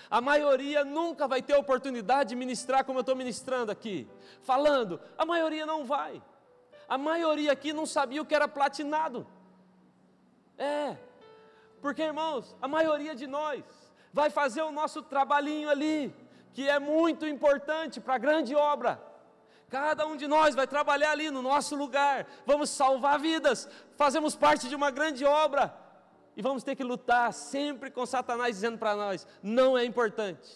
[0.10, 4.08] A maioria nunca vai ter oportunidade de ministrar como eu estou ministrando aqui,
[4.42, 6.22] falando, a maioria não vai.
[6.88, 9.28] A maioria aqui não sabia o que era platinado.
[10.58, 10.98] É,
[11.82, 13.64] porque irmãos, a maioria de nós
[14.18, 16.14] vai fazer o nosso trabalhinho ali,
[16.52, 19.00] que é muito importante para a grande obra.
[19.70, 24.68] Cada um de nós vai trabalhar ali no nosso lugar, vamos salvar vidas, fazemos parte
[24.68, 25.64] de uma grande obra
[26.36, 30.50] e vamos ter que lutar sempre com Satanás dizendo para nós: não é importante.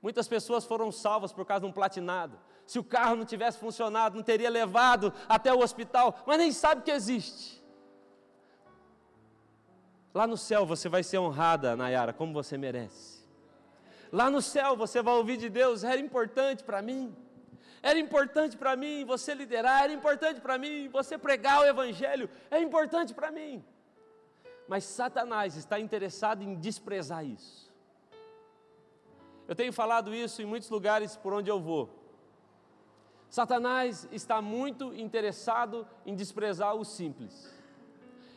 [0.00, 2.38] Muitas pessoas foram salvas por causa de um platinado.
[2.64, 6.82] Se o carro não tivesse funcionado, não teria levado até o hospital, mas nem sabe
[6.82, 7.57] que existe.
[10.14, 13.18] Lá no céu você vai ser honrada, Nayara, como você merece.
[14.10, 17.14] Lá no céu você vai ouvir de Deus, era importante para mim.
[17.82, 22.60] Era importante para mim você liderar, era importante para mim você pregar o Evangelho, é
[22.60, 23.64] importante para mim.
[24.66, 27.68] Mas Satanás está interessado em desprezar isso.
[29.46, 31.88] Eu tenho falado isso em muitos lugares por onde eu vou.
[33.30, 37.54] Satanás está muito interessado em desprezar o simples,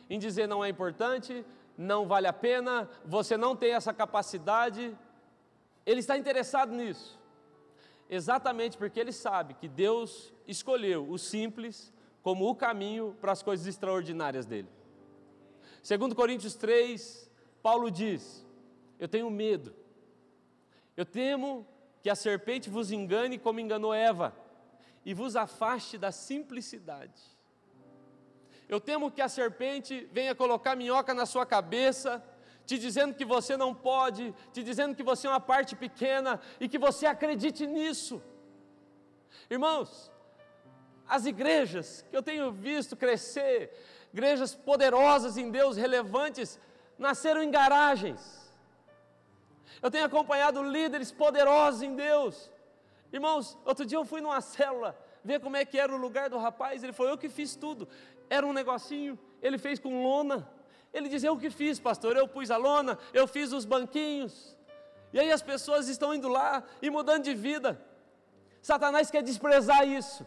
[0.08, 1.44] em dizer não é importante,
[1.82, 4.96] não vale a pena, você não tem essa capacidade.
[5.84, 7.22] Ele está interessado nisso
[8.12, 11.90] exatamente porque ele sabe que Deus escolheu o simples
[12.22, 14.68] como o caminho para as coisas extraordinárias dele.
[15.82, 17.30] Segundo Coríntios 3,
[17.62, 18.46] Paulo diz:
[18.98, 19.74] Eu tenho medo.
[20.94, 21.66] Eu temo
[22.02, 24.36] que a serpente vos engane como enganou Eva
[25.06, 27.22] e vos afaste da simplicidade.
[28.72, 32.10] Eu temo que a serpente venha colocar minhoca na sua cabeça
[32.64, 36.66] te dizendo que você não pode, te dizendo que você é uma parte pequena e
[36.70, 38.22] que você acredite nisso.
[39.50, 40.10] Irmãos,
[41.06, 43.78] as igrejas que eu tenho visto crescer,
[44.10, 46.58] igrejas poderosas em Deus, relevantes,
[46.98, 48.22] nasceram em garagens.
[49.82, 52.50] Eu tenho acompanhado líderes poderosos em Deus.
[53.12, 56.38] Irmãos, outro dia eu fui numa célula ver como é que era o lugar do
[56.38, 57.88] rapaz, ele foi eu que fiz tudo.
[58.36, 59.14] Era um negocinho,
[59.46, 60.38] ele fez com lona
[60.92, 64.56] ele diz: Eu que fiz, pastor, eu pus a lona, eu fiz os banquinhos.
[65.12, 67.80] E aí as pessoas estão indo lá e mudando de vida.
[68.60, 70.26] Satanás quer desprezar isso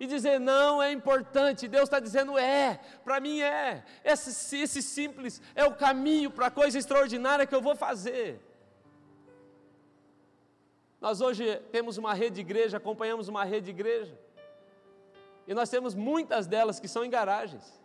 [0.00, 1.68] e dizer: Não, é importante.
[1.68, 3.84] Deus está dizendo: É, para mim é.
[4.02, 8.40] Esse, esse simples é o caminho para a coisa extraordinária que eu vou fazer.
[11.00, 14.16] Nós hoje temos uma rede de igreja, acompanhamos uma rede de igreja,
[15.46, 17.80] e nós temos muitas delas que são em garagens.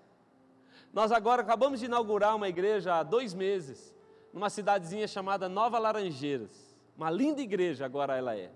[0.94, 3.94] Nós agora acabamos de inaugurar uma igreja há dois meses,
[4.34, 6.76] numa cidadezinha chamada Nova Laranjeiras.
[6.96, 8.52] Uma linda igreja agora ela é.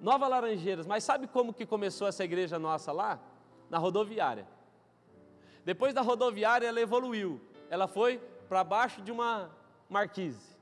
[0.00, 3.18] Nova Laranjeiras, mas sabe como que começou essa igreja nossa lá?
[3.70, 4.46] Na rodoviária.
[5.64, 7.40] Depois da rodoviária ela evoluiu.
[7.70, 9.50] Ela foi para baixo de uma
[9.88, 10.54] marquise.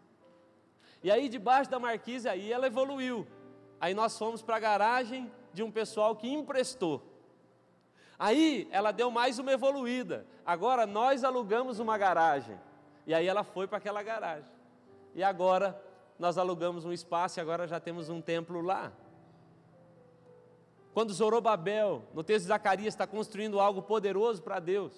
[1.03, 3.27] E aí debaixo da marquise aí ela evoluiu.
[3.81, 7.03] Aí nós fomos para a garagem de um pessoal que emprestou.
[8.19, 10.27] Aí ela deu mais uma evoluída.
[10.47, 12.59] Agora nós alugamos uma garagem.
[13.07, 14.51] E aí ela foi para aquela garagem.
[15.15, 15.81] E agora
[16.19, 18.93] nós alugamos um espaço e agora já temos um templo lá.
[20.95, 24.93] Quando Zorobabel, no texto de Zacarias, está construindo algo poderoso para Deus,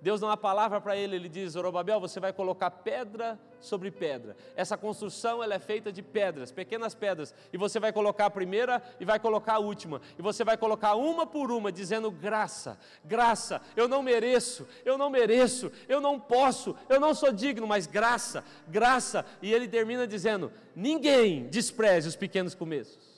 [0.00, 4.36] Deus dá uma palavra para ele, ele diz: Zorobabel, você vai colocar pedra sobre pedra.
[4.54, 8.82] Essa construção ela é feita de pedras, pequenas pedras, e você vai colocar a primeira
[9.00, 13.60] e vai colocar a última, e você vai colocar uma por uma, dizendo: graça, graça,
[13.74, 18.44] eu não mereço, eu não mereço, eu não posso, eu não sou digno, mas graça,
[18.68, 19.24] graça.
[19.40, 23.16] E ele termina dizendo: ninguém despreze os pequenos começos.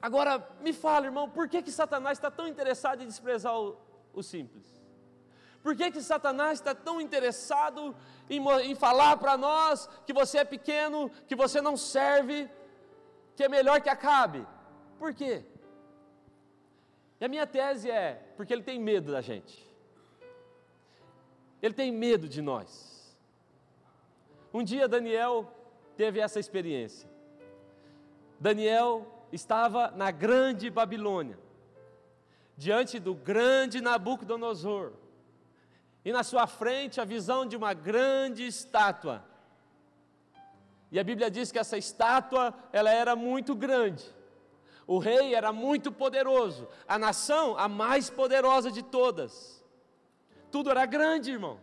[0.00, 3.76] Agora, me fala, irmão, por que, que Satanás está tão interessado em desprezar o,
[4.12, 4.77] o simples?
[5.62, 7.94] Por que, que Satanás está tão interessado
[8.30, 12.48] em, em falar para nós que você é pequeno, que você não serve,
[13.34, 14.46] que é melhor que acabe?
[14.98, 15.44] Por quê?
[17.20, 19.66] E a minha tese é: porque ele tem medo da gente.
[21.60, 23.16] Ele tem medo de nós.
[24.54, 25.52] Um dia Daniel
[25.96, 27.10] teve essa experiência.
[28.38, 31.36] Daniel estava na grande Babilônia,
[32.56, 34.92] diante do grande Nabucodonosor
[36.08, 39.22] e na sua frente a visão de uma grande estátua.
[40.90, 44.06] E a Bíblia diz que essa estátua, ela era muito grande.
[44.86, 49.62] O rei era muito poderoso, a nação a mais poderosa de todas.
[50.50, 51.60] Tudo era grande, irmão.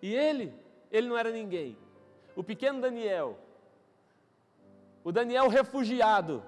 [0.00, 0.54] E ele,
[0.88, 1.76] ele não era ninguém.
[2.36, 3.36] O pequeno Daniel,
[5.02, 6.40] o Daniel refugiado,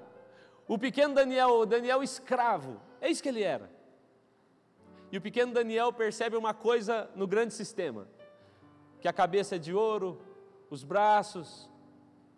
[0.68, 3.73] o pequeno Daniel, o Daniel escravo, é isso que ele era.
[5.10, 8.06] E o pequeno Daniel percebe uma coisa no grande sistema:
[9.00, 10.20] que a cabeça é de ouro,
[10.70, 11.70] os braços,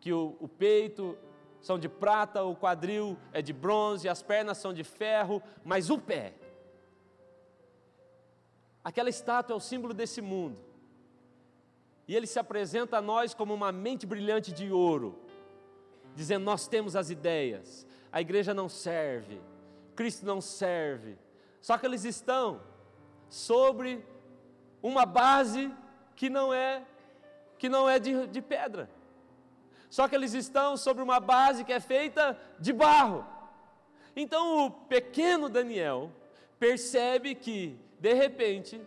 [0.00, 1.16] que o, o peito
[1.60, 5.98] são de prata, o quadril é de bronze, as pernas são de ferro, mas o
[5.98, 6.34] pé.
[8.84, 10.58] Aquela estátua é o símbolo desse mundo.
[12.06, 15.18] E ele se apresenta a nós como uma mente brilhante de ouro,
[16.14, 19.40] dizendo: Nós temos as ideias, a igreja não serve,
[19.96, 21.18] Cristo não serve.
[21.66, 22.60] Só que eles estão
[23.28, 24.06] sobre
[24.80, 25.68] uma base
[26.14, 26.84] que não é
[27.58, 28.88] que não é de, de pedra.
[29.90, 33.26] Só que eles estão sobre uma base que é feita de barro.
[34.14, 36.12] Então o pequeno Daniel
[36.56, 38.80] percebe que, de repente,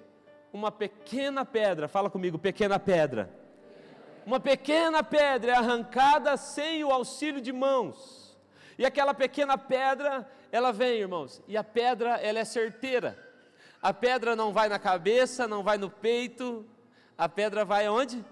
[0.54, 3.30] uma pequena pedra, fala comigo, pequena pedra.
[4.26, 8.40] Uma pequena pedra é arrancada sem o auxílio de mãos.
[8.78, 13.18] E aquela pequena pedra, ela vem, irmãos, e a pedra, ela é certeira.
[13.82, 16.66] A pedra não vai na cabeça, não vai no peito,
[17.18, 18.24] a pedra vai aonde?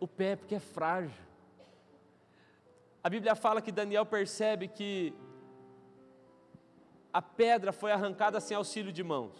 [0.00, 1.22] O pé, porque é frágil.
[3.04, 5.14] A Bíblia fala que Daniel percebe que
[7.12, 9.36] a pedra foi arrancada sem auxílio de mãos.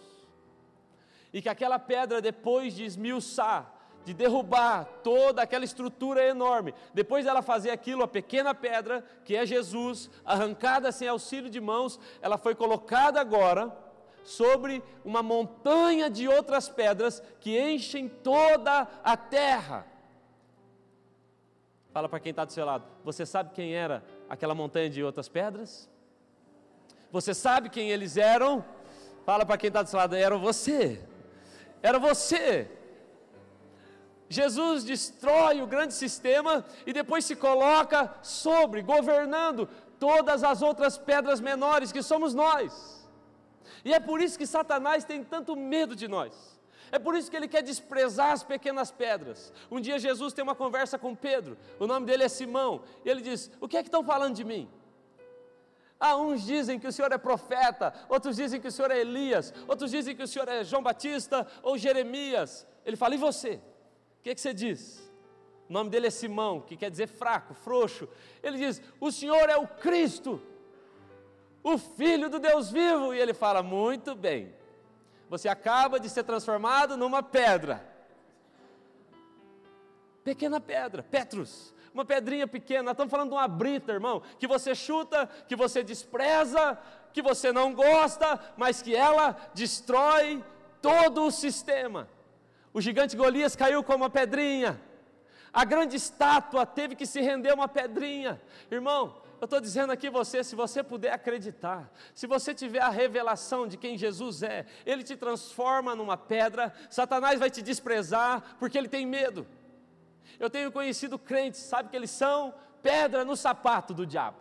[1.31, 3.72] E que aquela pedra, depois de esmiuçar,
[4.05, 9.45] de derrubar toda aquela estrutura enorme, depois dela fazer aquilo, a pequena pedra, que é
[9.45, 13.75] Jesus, arrancada sem auxílio de mãos, ela foi colocada agora
[14.23, 19.85] sobre uma montanha de outras pedras que enchem toda a terra.
[21.93, 22.85] Fala para quem está do seu lado.
[23.03, 25.89] Você sabe quem era aquela montanha de outras pedras?
[27.11, 28.65] Você sabe quem eles eram?
[29.25, 30.15] Fala para quem está do seu lado.
[30.15, 30.99] Era você.
[31.81, 32.67] Era você.
[34.33, 39.69] Jesus destrói o grande sistema e depois se coloca sobre, governando
[39.99, 43.07] todas as outras pedras menores que somos nós.
[43.85, 46.33] E é por isso que Satanás tem tanto medo de nós.
[46.91, 49.53] É por isso que ele quer desprezar as pequenas pedras.
[49.69, 53.21] Um dia Jesus tem uma conversa com Pedro, o nome dele é Simão, e ele
[53.21, 54.69] diz: O que é que estão falando de mim?
[55.99, 59.53] Ah, uns dizem que o senhor é profeta, outros dizem que o senhor é Elias,
[59.67, 62.67] outros dizem que o senhor é João Batista ou Jeremias.
[62.85, 63.61] Ele fala: E você?
[64.23, 65.03] O que, que você diz?
[65.69, 68.07] O nome dele é Simão, que quer dizer fraco, frouxo.
[68.41, 70.41] Ele diz: O senhor é o Cristo,
[71.61, 73.13] o Filho do Deus vivo.
[73.13, 74.55] E ele fala: Muito bem.
[75.29, 77.85] Você acaba de ser transformado numa pedra.
[80.23, 82.91] Pequena pedra, Petrus, uma pedrinha pequena.
[82.91, 86.79] Estamos falando de uma brita, irmão, que você chuta, que você despreza,
[87.11, 90.41] que você não gosta, mas que ela destrói
[90.81, 92.07] todo o sistema.
[92.73, 94.81] O gigante Golias caiu como uma pedrinha.
[95.53, 98.41] A grande estátua teve que se render uma pedrinha.
[98.71, 103.67] Irmão, eu estou dizendo aqui você, se você puder acreditar, se você tiver a revelação
[103.67, 108.87] de quem Jesus é, Ele te transforma numa pedra, Satanás vai te desprezar porque ele
[108.87, 109.45] tem medo.
[110.39, 114.37] Eu tenho conhecido crentes, sabe que eles são pedra no sapato do diabo.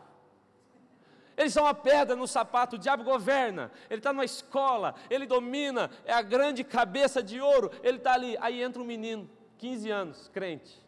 [1.36, 5.90] Eles são uma pedra no sapato, o diabo governa, ele está numa escola, ele domina,
[6.04, 8.36] é a grande cabeça de ouro, ele está ali.
[8.40, 9.28] Aí entra um menino,
[9.58, 10.82] 15 anos, crente.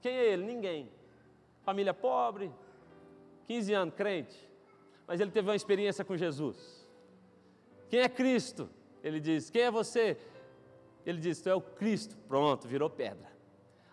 [0.00, 0.44] Quem é ele?
[0.44, 0.90] Ninguém.
[1.62, 2.52] Família pobre,
[3.46, 4.48] 15 anos, crente,
[5.06, 6.86] mas ele teve uma experiência com Jesus.
[7.88, 8.68] Quem é Cristo?
[9.02, 10.16] Ele diz: Quem é você?
[11.04, 12.16] Ele diz: Tu é o Cristo.
[12.28, 13.26] Pronto, virou pedra.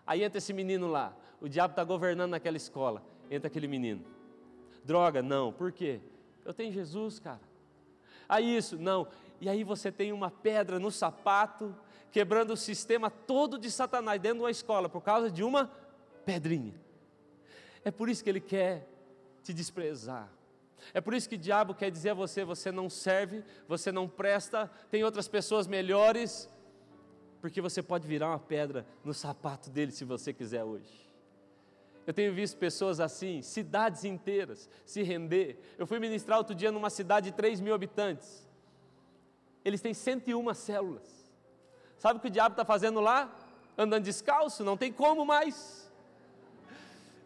[0.06, 1.16] Aí entra esse menino lá.
[1.40, 3.02] O diabo está governando naquela escola.
[3.30, 4.04] Entra aquele menino.
[4.86, 5.52] Droga, não.
[5.52, 6.00] Por quê?
[6.44, 7.40] Eu tenho Jesus, cara.
[8.28, 9.08] Aí isso, não.
[9.40, 11.74] E aí você tem uma pedra no sapato,
[12.12, 15.70] quebrando o sistema todo de Satanás dentro de uma escola por causa de uma
[16.24, 16.74] pedrinha.
[17.84, 18.88] É por isso que ele quer
[19.42, 20.30] te desprezar.
[20.94, 24.08] É por isso que o diabo quer dizer a você: você não serve, você não
[24.08, 26.48] presta, tem outras pessoas melhores,
[27.40, 31.05] porque você pode virar uma pedra no sapato dele se você quiser hoje.
[32.06, 35.58] Eu tenho visto pessoas assim, cidades inteiras, se render.
[35.76, 38.46] Eu fui ministrar outro dia numa cidade de 3 mil habitantes.
[39.64, 41.32] Eles têm 101 células.
[41.98, 43.34] Sabe o que o diabo está fazendo lá?
[43.76, 45.90] Andando descalço, não tem como mais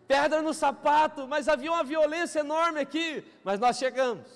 [0.08, 3.22] pedra no sapato, mas havia uma violência enorme aqui.
[3.44, 4.26] Mas nós chegamos.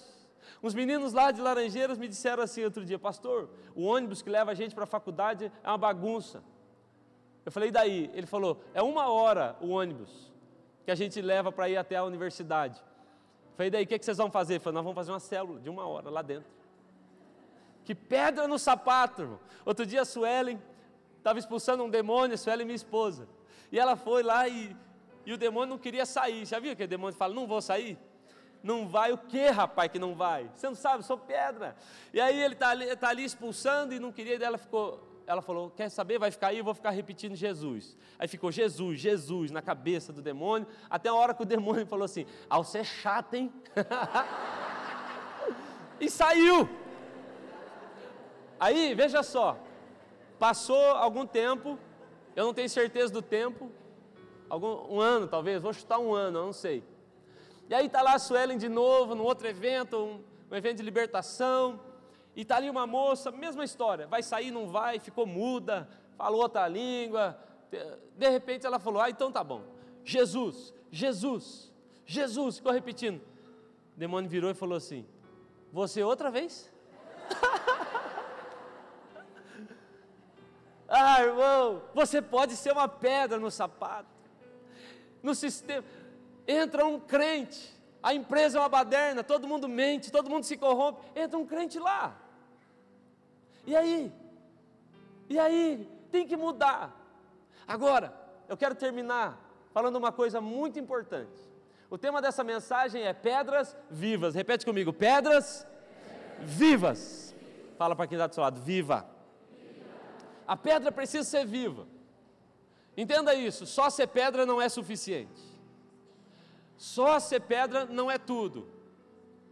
[0.62, 4.50] Uns meninos lá de Laranjeiras me disseram assim outro dia, pastor, o ônibus que leva
[4.50, 6.44] a gente para a faculdade é uma bagunça.
[7.46, 8.10] Eu falei, e daí?
[8.12, 10.33] Ele falou, é uma hora o ônibus
[10.84, 12.78] que a gente leva para ir até a universidade.
[12.78, 14.60] Eu falei, daí, o que, que vocês vão fazer?
[14.60, 16.50] Falou, nós vamos fazer uma célula de uma hora lá dentro.
[17.84, 19.40] Que pedra no sapato, irmão.
[19.64, 20.60] Outro dia a Suelen
[21.18, 23.28] estava expulsando um demônio, a Suelen minha esposa.
[23.70, 24.76] E ela foi lá e
[25.26, 26.44] e o demônio não queria sair.
[26.44, 27.98] Já viu que o demônio fala, não vou sair?
[28.62, 30.50] Não vai o que, rapaz, que não vai?
[30.54, 31.76] Você não sabe, sou pedra.
[32.12, 35.42] E aí ele está ali, tá ali expulsando e não queria, e ela ficou ela
[35.42, 36.18] falou: Quer saber?
[36.18, 37.96] Vai ficar aí, eu vou ficar repetindo Jesus.
[38.18, 42.04] Aí ficou Jesus, Jesus na cabeça do demônio, até a hora que o demônio falou
[42.04, 43.52] assim: Ah, você é chato, hein?
[46.00, 46.68] e saiu.
[48.58, 49.58] Aí, veja só,
[50.38, 51.78] passou algum tempo,
[52.36, 53.70] eu não tenho certeza do tempo,
[54.48, 56.84] algum, um ano talvez, vou chutar um ano, eu não sei.
[57.68, 60.82] E aí está lá a Suelen de novo, num outro evento, um, um evento de
[60.82, 61.80] libertação,
[62.36, 66.66] e está ali uma moça, mesma história, vai sair, não vai, ficou muda, falou outra
[66.66, 67.38] língua,
[68.16, 69.62] de repente ela falou, ah, então tá bom,
[70.04, 71.72] Jesus, Jesus,
[72.04, 73.20] Jesus, ficou repetindo.
[73.96, 75.06] O demônio virou e falou assim,
[75.72, 76.70] você outra vez?
[80.88, 84.08] ah, irmão, você pode ser uma pedra no sapato,
[85.22, 85.84] no sistema,
[86.46, 87.72] entra um crente,
[88.02, 91.78] a empresa é uma baderna, todo mundo mente, todo mundo se corrompe, entra um crente
[91.78, 92.23] lá,
[93.66, 94.12] e aí?
[95.28, 95.88] E aí?
[96.10, 96.94] Tem que mudar.
[97.66, 98.14] Agora,
[98.48, 99.40] eu quero terminar
[99.72, 101.42] falando uma coisa muito importante.
[101.90, 104.34] O tema dessa mensagem é pedras vivas.
[104.34, 105.66] Repete comigo: pedras
[106.40, 107.34] vivas.
[107.76, 109.08] Fala para quem está do seu lado: viva.
[110.46, 111.86] A pedra precisa ser viva.
[112.96, 115.42] Entenda isso: só ser pedra não é suficiente.
[116.76, 118.68] Só ser pedra não é tudo.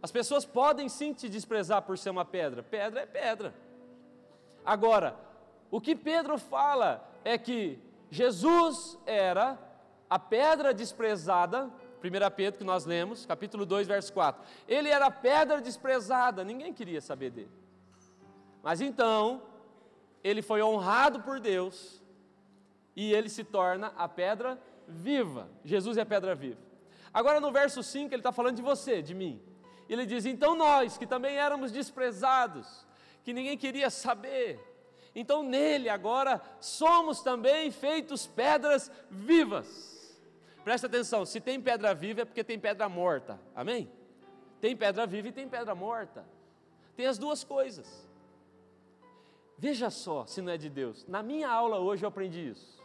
[0.01, 2.61] As pessoas podem sim te desprezar por ser uma pedra.
[2.61, 3.53] Pedra é pedra.
[4.65, 5.17] Agora,
[5.69, 9.57] o que Pedro fala é que Jesus era
[10.09, 11.71] a pedra desprezada,
[12.03, 14.43] 1 Pedro que nós lemos, capítulo 2, verso 4.
[14.67, 17.51] Ele era a pedra desprezada, ninguém queria saber dele.
[18.61, 19.41] Mas então,
[20.23, 22.01] ele foi honrado por Deus
[22.95, 25.49] e ele se torna a pedra viva.
[25.65, 26.59] Jesus é a pedra viva.
[27.13, 29.41] Agora no verso 5 ele está falando de você, de mim.
[29.89, 32.85] Ele diz: Então nós, que também éramos desprezados,
[33.23, 34.59] que ninguém queria saber.
[35.15, 39.93] Então nele agora somos também feitos pedras vivas.
[40.63, 43.39] Presta atenção, se tem pedra viva é porque tem pedra morta.
[43.53, 43.91] Amém?
[44.61, 46.25] Tem pedra viva e tem pedra morta.
[46.95, 48.07] Tem as duas coisas.
[49.57, 51.05] Veja só se não é de Deus.
[51.07, 52.81] Na minha aula hoje eu aprendi isso.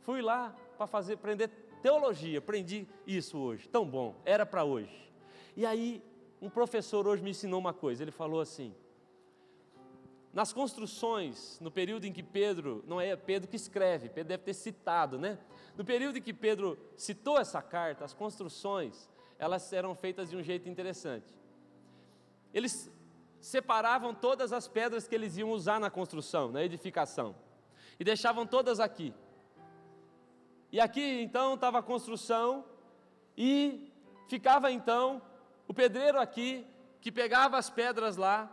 [0.00, 1.48] Fui lá para fazer aprender
[1.82, 3.68] teologia, aprendi isso hoje.
[3.68, 5.12] Tão bom, era para hoje.
[5.56, 6.02] E aí
[6.40, 8.02] um professor hoje me ensinou uma coisa.
[8.02, 8.74] Ele falou assim:
[10.32, 14.54] nas construções, no período em que Pedro, não é Pedro que escreve, Pedro deve ter
[14.54, 15.38] citado, né?
[15.76, 19.08] No período em que Pedro citou essa carta, as construções,
[19.38, 21.34] elas eram feitas de um jeito interessante.
[22.52, 22.90] Eles
[23.40, 27.34] separavam todas as pedras que eles iam usar na construção, na edificação,
[27.98, 29.14] e deixavam todas aqui.
[30.70, 32.64] E aqui então estava a construção,
[33.36, 33.90] e
[34.28, 35.22] ficava então
[35.66, 36.66] o pedreiro aqui,
[37.00, 38.52] que pegava as pedras lá,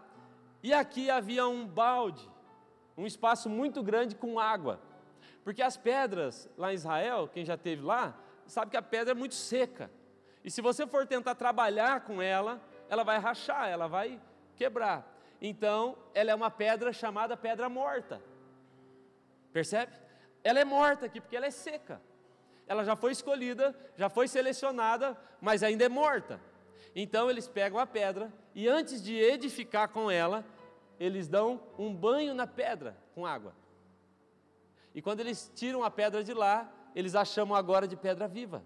[0.65, 2.27] e aqui havia um balde,
[2.97, 4.81] um espaço muito grande com água.
[5.43, 9.13] Porque as pedras lá em Israel, quem já esteve lá, sabe que a pedra é
[9.13, 9.91] muito seca.
[10.43, 12.59] E se você for tentar trabalhar com ela,
[12.89, 14.19] ela vai rachar, ela vai
[14.55, 15.07] quebrar.
[15.39, 18.19] Então, ela é uma pedra chamada pedra morta.
[19.53, 19.93] Percebe?
[20.43, 22.01] Ela é morta aqui porque ela é seca.
[22.65, 26.41] Ela já foi escolhida, já foi selecionada, mas ainda é morta.
[26.95, 30.45] Então eles pegam a pedra e antes de edificar com ela,
[30.99, 33.53] eles dão um banho na pedra com água.
[34.93, 38.63] E quando eles tiram a pedra de lá, eles a chamam agora de pedra viva,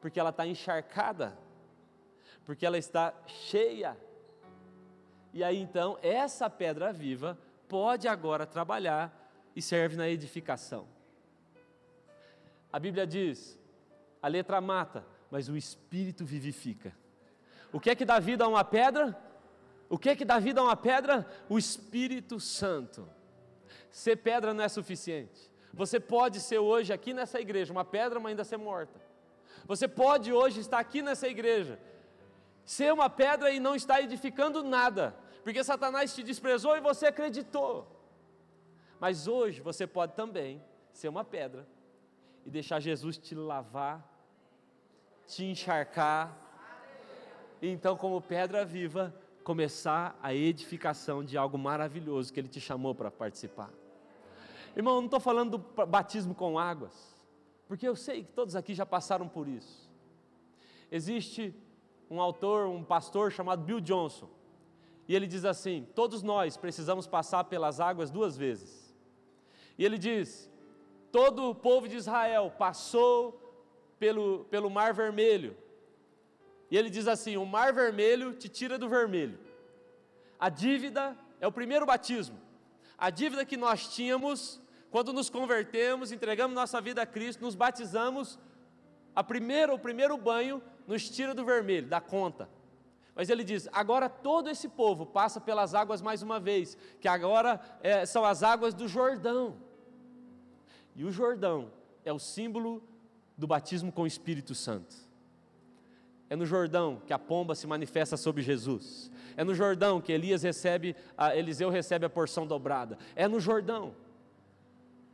[0.00, 1.36] porque ela está encharcada,
[2.44, 3.96] porque ela está cheia.
[5.32, 7.38] E aí então, essa pedra viva
[7.68, 9.10] pode agora trabalhar
[9.54, 10.86] e serve na edificação.
[12.70, 13.58] A Bíblia diz:
[14.20, 16.94] a letra mata, mas o espírito vivifica.
[17.72, 19.18] O que é que dá vida a uma pedra?
[19.88, 21.26] O que é que dá vida a uma pedra?
[21.48, 23.08] O Espírito Santo.
[23.90, 25.50] Ser pedra não é suficiente.
[25.72, 29.00] Você pode ser hoje aqui nessa igreja uma pedra, mas ainda ser morta.
[29.66, 31.78] Você pode hoje estar aqui nessa igreja,
[32.64, 37.86] ser uma pedra e não estar edificando nada, porque Satanás te desprezou e você acreditou.
[38.98, 40.62] Mas hoje você pode também
[40.92, 41.66] ser uma pedra
[42.44, 44.04] e deixar Jesus te lavar,
[45.26, 46.46] te encharcar,
[47.60, 49.14] e então, como pedra viva,
[49.46, 53.70] começar a edificação de algo maravilhoso que Ele te chamou para participar.
[54.74, 57.14] Irmão, não estou falando do batismo com águas,
[57.68, 59.88] porque eu sei que todos aqui já passaram por isso.
[60.90, 61.54] Existe
[62.10, 64.28] um autor, um pastor chamado Bill Johnson,
[65.06, 68.92] e ele diz assim: todos nós precisamos passar pelas águas duas vezes.
[69.78, 70.50] E ele diz:
[71.12, 73.40] todo o povo de Israel passou
[73.96, 75.56] pelo, pelo Mar Vermelho,
[76.70, 79.38] e ele diz assim: o mar vermelho te tira do vermelho.
[80.38, 82.38] A dívida é o primeiro batismo.
[82.98, 84.60] A dívida que nós tínhamos
[84.90, 88.38] quando nos convertemos, entregamos nossa vida a Cristo, nos batizamos,
[89.14, 92.48] a primeira, o primeiro banho nos tira do vermelho, da conta.
[93.14, 97.60] Mas ele diz: agora todo esse povo passa pelas águas mais uma vez, que agora
[97.82, 99.56] é, são as águas do Jordão.
[100.94, 101.70] E o Jordão
[102.04, 102.82] é o símbolo
[103.36, 105.05] do batismo com o Espírito Santo.
[106.28, 109.10] É no Jordão que a pomba se manifesta sobre Jesus.
[109.36, 112.98] É no Jordão que Elias recebe, a, Eliseu recebe a porção dobrada.
[113.14, 113.94] É no Jordão.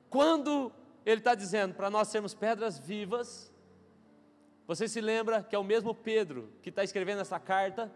[0.09, 0.73] Quando
[1.05, 3.53] ele está dizendo para nós sermos pedras vivas,
[4.67, 7.93] você se lembra que é o mesmo Pedro que está escrevendo essa carta,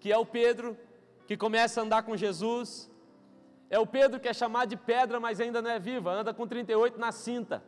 [0.00, 0.76] que é o Pedro
[1.26, 2.90] que começa a andar com Jesus,
[3.70, 6.46] é o Pedro que é chamado de pedra, mas ainda não é viva, anda com
[6.46, 7.62] 38 na cinta,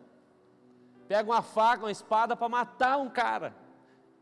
[1.09, 3.55] pega uma faca, uma espada para matar um cara,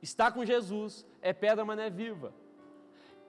[0.02, 2.34] está com Jesus, é pedra, mas não é viva.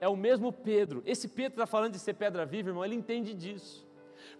[0.00, 3.32] É o mesmo Pedro, esse Pedro está falando de ser pedra viva, irmão, ele entende
[3.32, 3.86] disso,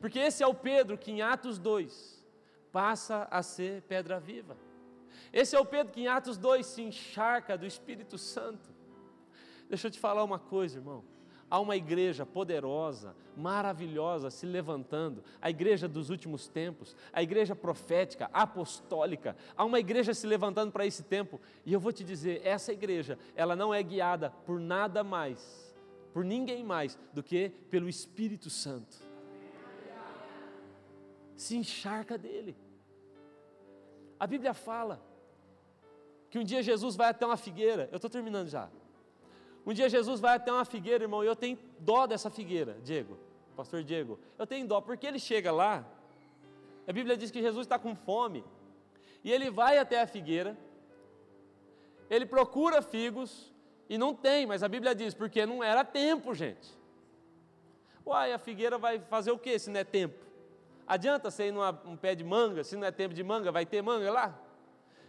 [0.00, 2.22] porque esse é o Pedro que em Atos 2
[2.72, 4.56] passa a ser pedra viva.
[5.32, 8.68] Esse é o Pedro que em Atos 2 se encharca do Espírito Santo.
[9.68, 11.04] Deixa eu te falar uma coisa, irmão.
[11.54, 18.28] Há uma igreja poderosa, maravilhosa se levantando, a igreja dos últimos tempos, a igreja profética,
[18.32, 19.36] apostólica.
[19.56, 23.16] Há uma igreja se levantando para esse tempo, e eu vou te dizer: essa igreja,
[23.36, 25.72] ela não é guiada por nada mais,
[26.12, 28.96] por ninguém mais do que pelo Espírito Santo.
[31.36, 32.56] Se encharca dele.
[34.18, 35.00] A Bíblia fala
[36.28, 37.88] que um dia Jesus vai até uma figueira.
[37.92, 38.68] Eu estou terminando já.
[39.66, 43.18] Um dia Jesus vai até uma figueira, irmão, e eu tenho dó dessa figueira, Diego,
[43.56, 44.18] pastor Diego.
[44.38, 45.84] Eu tenho dó, porque ele chega lá,
[46.86, 48.44] a Bíblia diz que Jesus está com fome,
[49.22, 50.56] e ele vai até a figueira,
[52.10, 53.52] ele procura figos,
[53.88, 56.68] e não tem, mas a Bíblia diz, porque não era tempo, gente.
[58.04, 60.22] Uai, a figueira vai fazer o que se não é tempo?
[60.86, 64.12] Adianta ser num pé de manga, se não é tempo de manga, vai ter manga
[64.12, 64.38] lá?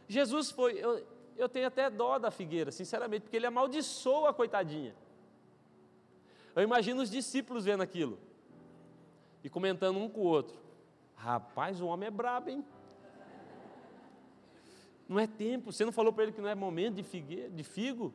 [0.08, 1.06] Jesus foi, eu,
[1.38, 4.96] eu tenho até dó da figueira, sinceramente, porque ele amaldiçoa a coitadinha.
[6.56, 8.18] Eu imagino os discípulos vendo aquilo
[9.44, 10.58] e comentando um com o outro:
[11.16, 12.66] Rapaz, o homem é brabo, hein?
[15.08, 17.64] Não é tempo, você não falou para ele que não é momento de, figueira, de
[17.64, 18.14] figo?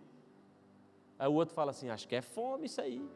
[1.18, 3.06] Aí o outro fala assim: Acho que é fome isso aí.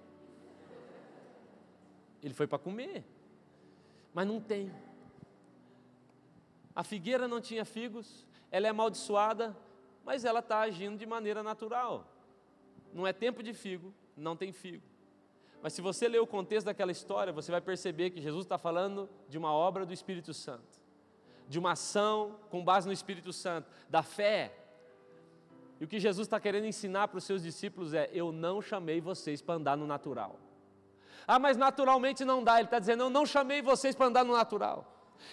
[2.23, 3.05] Ele foi para comer,
[4.13, 4.71] mas não tem.
[6.75, 9.57] A figueira não tinha figos, ela é amaldiçoada,
[10.05, 12.07] mas ela está agindo de maneira natural.
[12.93, 14.83] Não é tempo de figo, não tem figo.
[15.63, 19.09] Mas se você ler o contexto daquela história, você vai perceber que Jesus está falando
[19.29, 20.79] de uma obra do Espírito Santo,
[21.49, 24.53] de uma ação com base no Espírito Santo, da fé.
[25.81, 29.01] E o que Jesus está querendo ensinar para os seus discípulos é: eu não chamei
[29.01, 30.39] vocês para andar no natural.
[31.27, 32.57] Ah, mas naturalmente não dá.
[32.59, 34.91] Ele está dizendo: eu não chamei vocês para andar no natural.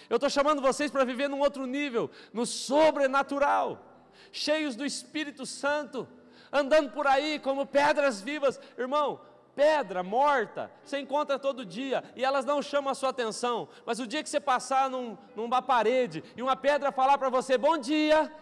[0.08, 3.91] Eu estou chamando vocês para viver num outro nível, no sobrenatural
[4.30, 6.08] cheios do Espírito Santo,
[6.52, 8.60] andando por aí como pedras vivas.
[8.78, 9.20] Irmão,
[9.54, 14.06] pedra morta, você encontra todo dia e elas não chamam a sua atenção, mas o
[14.06, 18.32] dia que você passar num, numa parede e uma pedra falar para você bom dia,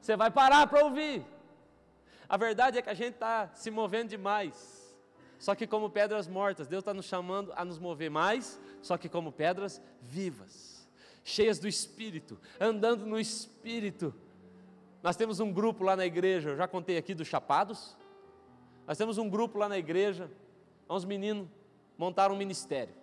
[0.00, 1.24] você vai parar para ouvir.
[2.28, 4.80] A verdade é que a gente está se movendo demais.
[5.38, 9.08] Só que como pedras mortas, Deus está nos chamando a nos mover mais, só que
[9.08, 10.69] como pedras vivas,
[11.22, 14.14] cheias do Espírito, andando no Espírito.
[15.02, 17.96] Nós temos um grupo lá na igreja, eu já contei aqui dos Chapados.
[18.86, 20.30] Nós temos um grupo lá na igreja,
[20.88, 21.48] uns meninos
[21.96, 22.94] montaram um ministério.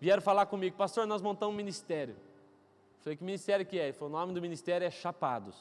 [0.00, 2.14] Vieram falar comigo, pastor, nós montamos um ministério.
[2.14, 3.84] Eu falei, que ministério que é?
[3.84, 5.56] Ele falou, o nome do ministério é Chapados.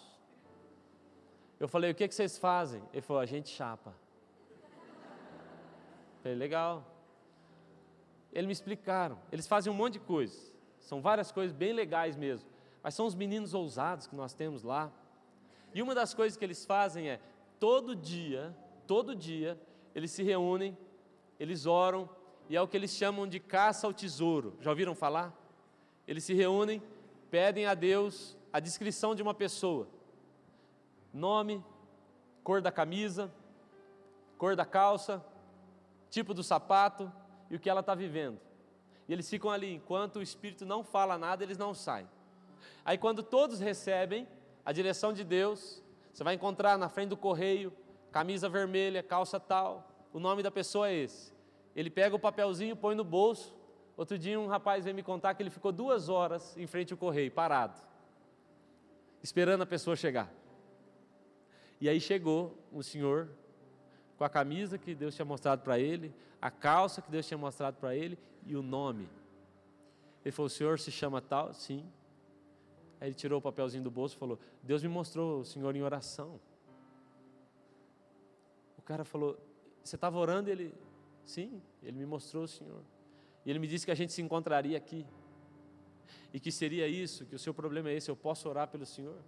[1.60, 2.84] Eu falei, o que, que vocês fazem?
[2.92, 3.96] Ele falou, a gente chapa.
[4.62, 6.86] Eu falei, legal.
[8.32, 10.53] Eles me explicaram, eles fazem um monte de coisas.
[10.84, 12.54] São várias coisas bem legais mesmo
[12.84, 14.92] mas são os meninos ousados que nós temos lá.
[15.74, 17.22] E uma das coisas que eles fazem é,
[17.58, 18.54] todo dia,
[18.86, 19.58] todo dia,
[19.96, 20.78] eles se reúnem,
[21.40, 22.10] eles oram,
[22.50, 24.58] e é o que eles chamam de caça ao tesouro.
[24.60, 25.34] Já ouviram falar?
[26.06, 26.84] Eles se reúnem,
[27.32, 29.88] pedem a Deus a descrição de uma pessoa:
[31.14, 31.64] nome,
[32.44, 33.34] cor da camisa,
[34.38, 35.26] cor da calça,
[36.10, 37.10] tipo do sapato
[37.50, 38.38] e o que ela está vivendo.
[39.08, 42.08] E eles ficam ali, enquanto o Espírito não fala nada, eles não saem.
[42.86, 44.28] Aí quando todos recebem
[44.66, 45.82] a direção de Deus,
[46.12, 47.74] você vai encontrar na frente do correio,
[48.12, 51.34] camisa vermelha, calça tal, o nome da pessoa é esse.
[51.76, 53.56] Ele pega o papelzinho, põe no bolso.
[53.98, 56.98] Outro dia um rapaz veio me contar que ele ficou duas horas em frente ao
[56.98, 57.80] correio, parado,
[59.22, 60.32] esperando a pessoa chegar.
[61.82, 63.30] E aí chegou um senhor
[64.24, 67.76] com a camisa que Deus tinha mostrado para ele, a calça que Deus tinha mostrado
[67.76, 69.10] para ele e o nome.
[70.24, 71.54] Ele falou: O senhor se chama tal?
[71.54, 71.86] Sim.
[73.02, 75.84] Aí ele tirou o papelzinho do bolso e falou: Deus me mostrou o senhor em
[75.84, 76.40] oração.
[78.78, 79.38] O cara falou:
[79.84, 80.50] Você estava orando?
[80.50, 80.74] Ele,
[81.26, 82.82] sim, ele me mostrou o senhor.
[83.46, 85.06] E ele me disse que a gente se encontraria aqui.
[86.34, 89.20] E que seria isso, que o seu problema é esse, eu posso orar pelo senhor?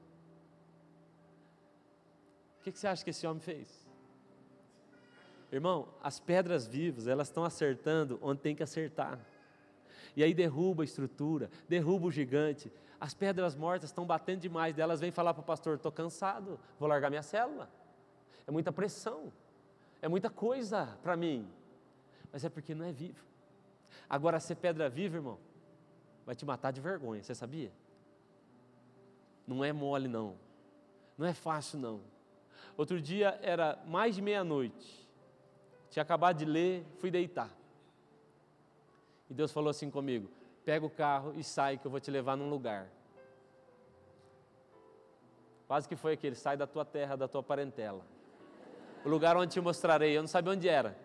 [2.60, 3.85] O que, que você acha que esse homem fez?
[5.52, 9.20] Irmão, as pedras vivas, elas estão acertando onde tem que acertar.
[10.16, 12.72] E aí derruba a estrutura, derruba o gigante.
[13.00, 14.78] As pedras mortas estão batendo demais.
[14.78, 17.70] Elas vêm falar para o pastor: estou cansado, vou largar minha célula.
[18.48, 19.32] É muita pressão,
[20.02, 21.48] é muita coisa para mim.
[22.32, 23.24] Mas é porque não é vivo.
[24.10, 25.40] Agora, ser pedra viva, irmão,
[26.26, 27.72] vai te matar de vergonha, você sabia?
[29.48, 30.36] Não é mole, não.
[31.18, 32.02] Não é fácil, não.
[32.78, 35.05] Outro dia era mais de meia-noite.
[35.96, 37.50] Tinha acabado de ler, fui deitar.
[39.30, 40.30] E Deus falou assim comigo:
[40.66, 42.90] pega o carro e sai que eu vou te levar num lugar.
[45.66, 48.06] Quase que foi aquele: sai da tua terra, da tua parentela.
[49.06, 50.18] O lugar onde te mostrarei.
[50.18, 50.98] Eu não sabia onde era.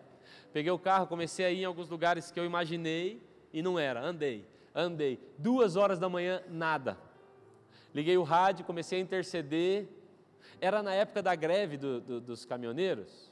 [0.51, 4.01] Peguei o carro, comecei a ir em alguns lugares que eu imaginei e não era.
[4.01, 5.25] Andei, andei.
[5.37, 6.97] Duas horas da manhã, nada.
[7.95, 9.87] Liguei o rádio, comecei a interceder.
[10.59, 13.30] Era na época da greve do, do, dos caminhoneiros.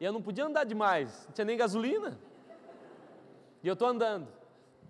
[0.00, 2.18] E eu não podia andar demais, não tinha nem gasolina.
[3.62, 4.28] E eu estou andando.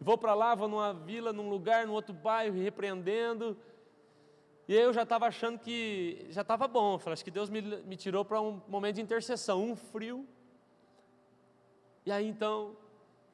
[0.01, 3.57] Vou para lá, vou numa vila, num lugar, num outro bairro, repreendendo.
[4.67, 6.99] E eu já estava achando que já estava bom.
[6.99, 10.27] falei, acho que Deus me, me tirou para um momento de intercessão, um frio.
[12.05, 12.77] E aí então,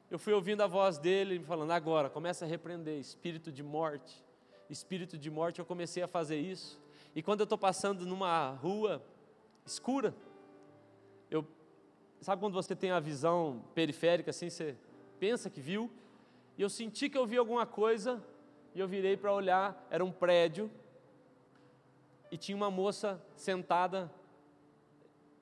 [0.09, 4.23] eu fui ouvindo a voz dele falando: agora, começa a repreender, espírito de morte.
[4.69, 6.79] Espírito de morte, eu comecei a fazer isso.
[7.15, 9.03] E quando eu estou passando numa rua
[9.65, 10.15] escura,
[11.29, 11.45] eu,
[12.21, 14.77] sabe quando você tem a visão periférica assim, você
[15.19, 15.91] pensa que viu,
[16.57, 18.23] e eu senti que eu vi alguma coisa,
[18.75, 20.71] e eu virei para olhar, era um prédio,
[22.31, 24.09] e tinha uma moça sentada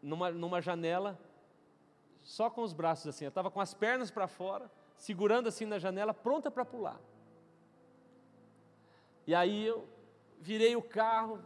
[0.02, 1.20] numa, numa janela,
[2.22, 5.80] só com os braços assim, ela estava com as pernas para fora, segurando assim na
[5.80, 7.00] janela, pronta para pular.
[9.28, 9.88] E aí eu
[10.40, 11.40] virei o carro,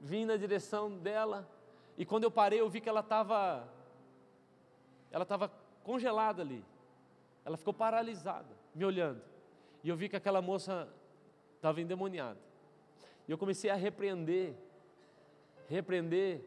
[0.00, 1.48] vim na direção dela,
[1.96, 3.72] e quando eu parei, eu vi que ela estava
[5.14, 5.48] ela estava
[5.84, 6.64] congelada ali.
[7.44, 9.22] Ela ficou paralisada, me olhando.
[9.84, 10.92] E eu vi que aquela moça
[11.54, 12.40] estava endemoniada.
[13.28, 14.56] E eu comecei a repreender,
[15.68, 16.44] repreender.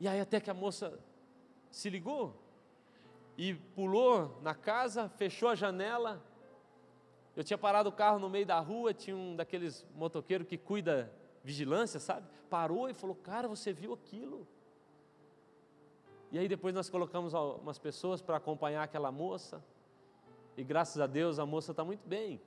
[0.00, 0.98] E aí até que a moça
[1.70, 2.34] se ligou
[3.36, 6.24] e pulou na casa, fechou a janela.
[7.36, 11.12] Eu tinha parado o carro no meio da rua, tinha um daqueles motoqueiros que cuida
[11.44, 12.26] vigilância, sabe?
[12.48, 14.48] Parou e falou: "Cara, você viu aquilo?"
[16.30, 19.62] E aí depois nós colocamos umas pessoas para acompanhar aquela moça.
[20.56, 22.40] E graças a Deus a moça está muito bem.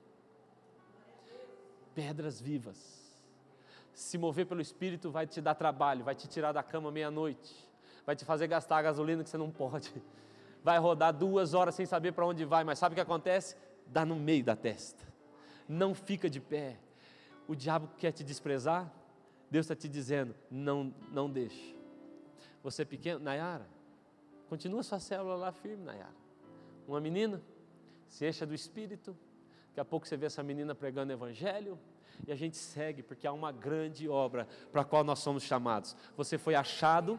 [1.94, 3.02] Pedras vivas.
[3.94, 7.54] Se mover pelo Espírito vai te dar trabalho, vai te tirar da cama meia-noite,
[8.06, 9.92] vai te fazer gastar a gasolina que você não pode,
[10.64, 13.54] vai rodar duas horas sem saber para onde vai, mas sabe o que acontece?
[13.86, 15.04] Dá no meio da testa,
[15.68, 16.78] não fica de pé.
[17.46, 18.90] O diabo quer te desprezar,
[19.50, 21.81] Deus está te dizendo: não, não deixe.
[22.62, 23.66] Você é pequeno, Nayara,
[24.48, 26.14] continua sua célula lá firme, Nayara.
[26.86, 27.42] Uma menina,
[28.08, 29.16] se encha do Espírito,
[29.68, 31.78] daqui a pouco você vê essa menina pregando Evangelho,
[32.26, 35.96] e a gente segue, porque há uma grande obra para a qual nós somos chamados.
[36.16, 37.18] Você foi achado,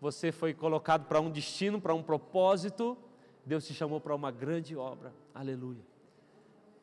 [0.00, 2.96] você foi colocado para um destino, para um propósito,
[3.44, 5.84] Deus te chamou para uma grande obra, aleluia.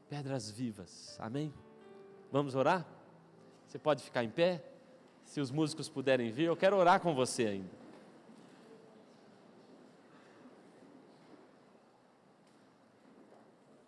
[0.10, 1.54] Pedras vivas, amém?
[2.32, 2.86] Vamos orar?
[3.68, 4.64] Você pode ficar em pé?
[5.24, 7.77] Se os músicos puderem vir, eu quero orar com você ainda.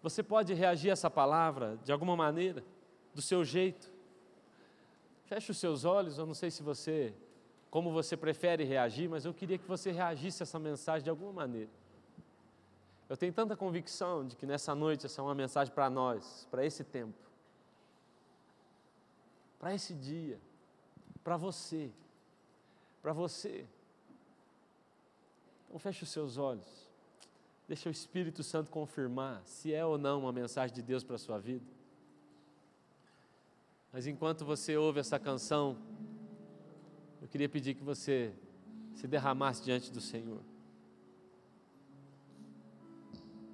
[0.01, 2.63] Você pode reagir a essa palavra de alguma maneira,
[3.13, 3.91] do seu jeito.
[5.25, 7.13] Feche os seus olhos, eu não sei se você,
[7.69, 11.33] como você prefere reagir, mas eu queria que você reagisse a essa mensagem de alguma
[11.33, 11.69] maneira.
[13.09, 16.65] Eu tenho tanta convicção de que nessa noite essa é uma mensagem para nós, para
[16.65, 17.17] esse tempo,
[19.59, 20.39] para esse dia,
[21.23, 21.91] para você,
[23.01, 23.65] para você.
[25.67, 26.88] Então feche os seus olhos.
[27.69, 31.19] Deixa o Espírito Santo confirmar se é ou não uma mensagem de Deus para a
[31.19, 31.63] sua vida.
[33.93, 35.77] Mas enquanto você ouve essa canção,
[37.21, 38.33] eu queria pedir que você
[38.95, 40.41] se derramasse diante do Senhor.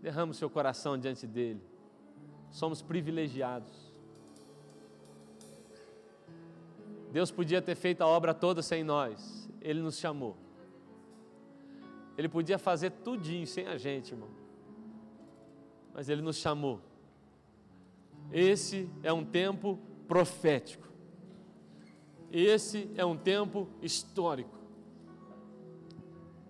[0.02, 1.62] Derrama o seu coração diante dele.
[2.52, 3.92] Somos privilegiados.
[7.12, 10.45] Deus podia ter feito a obra toda sem nós, Ele nos chamou.
[12.18, 14.30] Ele podia fazer tudinho sem a gente, irmão.
[15.94, 16.82] Mas Ele nos chamou.
[18.32, 20.88] Esse é um tempo profético.
[22.32, 24.58] Esse é um tempo histórico.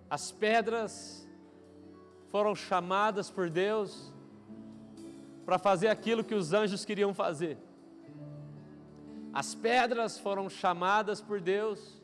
[0.09, 1.27] As pedras
[2.29, 4.13] foram chamadas por Deus
[5.45, 7.57] para fazer aquilo que os anjos queriam fazer.
[9.31, 11.94] As pedras foram chamadas por Deus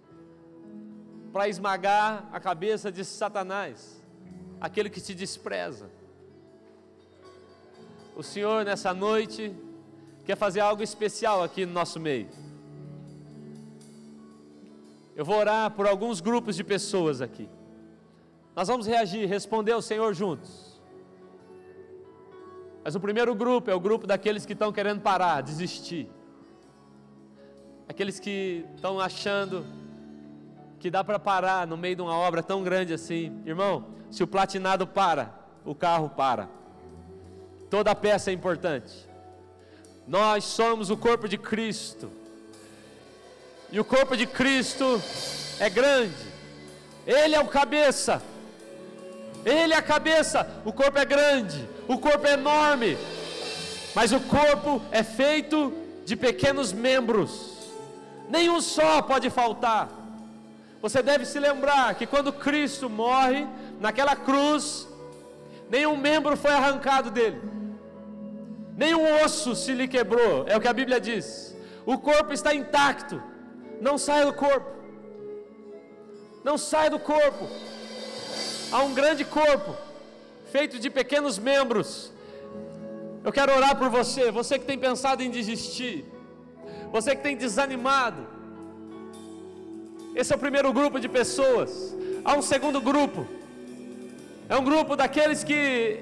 [1.32, 4.02] para esmagar a cabeça de Satanás,
[4.60, 5.90] aquele que te despreza.
[8.16, 9.56] O Senhor, nessa noite,
[10.26, 12.30] quer fazer algo especial aqui no nosso meio.
[15.16, 17.50] Eu vou orar por alguns grupos de pessoas aqui.
[18.56, 20.82] Nós vamos reagir, responder ao Senhor juntos.
[22.84, 26.10] Mas o primeiro grupo é o grupo daqueles que estão querendo parar, desistir.
[27.88, 29.66] Aqueles que estão achando
[30.82, 33.40] que dá para parar no meio de uma obra tão grande assim.
[33.46, 35.32] Irmão, se o platinado para,
[35.64, 36.50] o carro para.
[37.70, 39.08] Toda peça é importante.
[40.08, 42.12] Nós somos o corpo de Cristo.
[43.72, 45.00] E o corpo de Cristo
[45.60, 46.26] é grande.
[47.06, 48.20] Ele é o cabeça.
[49.46, 50.50] Ele é a cabeça.
[50.66, 51.70] O corpo é grande.
[51.88, 52.98] O corpo é enorme.
[53.94, 55.72] Mas o corpo é feito
[56.06, 57.52] de pequenos membros.
[58.28, 60.01] Nenhum só pode faltar.
[60.82, 63.48] Você deve se lembrar que quando Cristo morre
[63.80, 64.88] naquela cruz,
[65.70, 67.40] nenhum membro foi arrancado dele,
[68.76, 71.56] nenhum osso se lhe quebrou, é o que a Bíblia diz.
[71.86, 73.22] O corpo está intacto,
[73.80, 74.72] não sai do corpo,
[76.44, 77.48] não sai do corpo.
[78.72, 79.76] Há um grande corpo,
[80.52, 82.12] feito de pequenos membros.
[83.24, 86.06] Eu quero orar por você, você que tem pensado em desistir,
[86.92, 88.41] você que tem desanimado,
[90.16, 91.96] esse é o primeiro grupo de pessoas.
[92.24, 93.26] Há um segundo grupo.
[94.50, 96.00] É um grupo daqueles que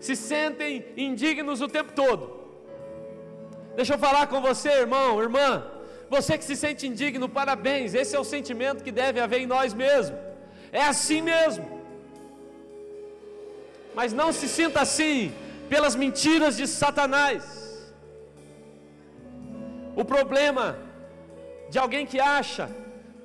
[0.00, 2.22] se sentem indignos o tempo todo.
[3.76, 5.64] Deixa eu falar com você, irmão, irmã.
[6.08, 7.94] Você que se sente indigno, parabéns.
[7.94, 10.18] Esse é o sentimento que deve haver em nós mesmos.
[10.72, 11.66] É assim mesmo.
[13.94, 15.32] Mas não se sinta assim
[15.68, 17.42] pelas mentiras de Satanás.
[19.94, 20.78] O problema
[21.70, 22.68] de alguém que acha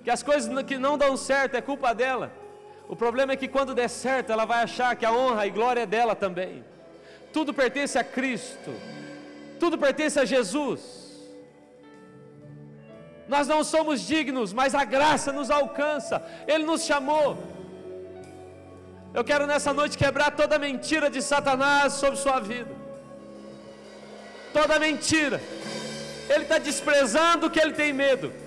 [0.04, 2.32] que as coisas que não dão certo é culpa dela.
[2.88, 5.82] O problema é que quando der certo, ela vai achar que a honra e glória
[5.82, 6.66] é dela também.
[7.32, 8.74] Tudo pertence a Cristo.
[9.60, 10.82] Tudo pertence a Jesus.
[13.28, 16.22] Nós não somos dignos, mas a graça nos alcança.
[16.48, 17.38] Ele nos chamou.
[19.14, 22.76] Eu quero nessa noite quebrar toda mentira de Satanás sobre sua vida.
[24.52, 25.42] Toda mentira.
[26.28, 28.41] Ele está desprezando que ele tem medo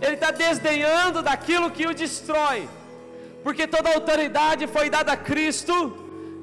[0.00, 2.68] ele está desdenhando daquilo que o destrói,
[3.42, 5.74] porque toda autoridade foi dada a Cristo,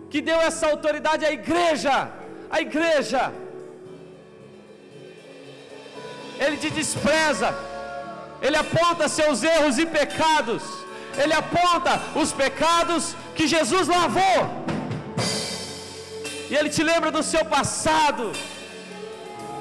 [0.10, 2.10] que deu essa autoridade à igreja,
[2.49, 3.34] à igreja.
[6.43, 7.49] Ele te despreza,
[8.41, 10.64] ele aponta seus erros e pecados,
[11.18, 14.39] ele aponta os pecados que Jesus lavou,
[16.49, 18.34] e ele te lembra do seu passado,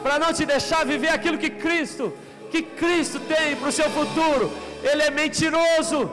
[0.03, 2.13] para não te deixar viver aquilo que Cristo
[2.55, 4.45] que Cristo tem para o seu futuro.
[4.91, 6.09] Ele é mentiroso,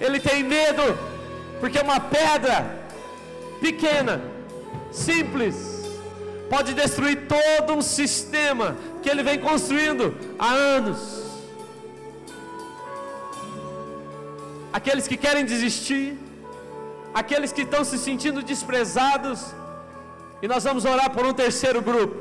[0.00, 0.84] ele tem medo,
[1.60, 2.56] porque uma pedra
[3.60, 4.14] pequena,
[4.92, 5.56] simples,
[6.48, 11.00] pode destruir todo um sistema que ele vem construindo há anos.
[14.72, 16.16] Aqueles que querem desistir,
[17.12, 19.52] aqueles que estão se sentindo desprezados,
[20.40, 22.16] e nós vamos orar por um terceiro grupo.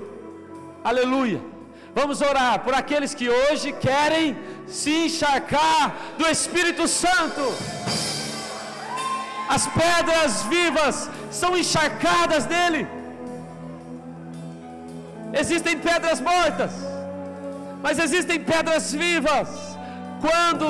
[0.84, 1.51] Aleluia.
[1.94, 4.38] Vamos orar por aqueles que hoje querem
[4.68, 7.44] se encharcar do Espírito Santo.
[9.56, 12.88] As pedras vivas são encharcadas dele.
[15.42, 16.72] Existem pedras mortas,
[17.84, 19.50] mas existem pedras vivas.
[20.26, 20.70] Quando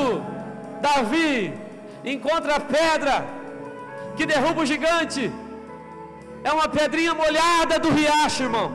[0.81, 1.53] Davi
[2.03, 3.25] encontra a pedra
[4.17, 5.31] que derruba o gigante,
[6.43, 8.71] é uma pedrinha molhada do riacho, irmão.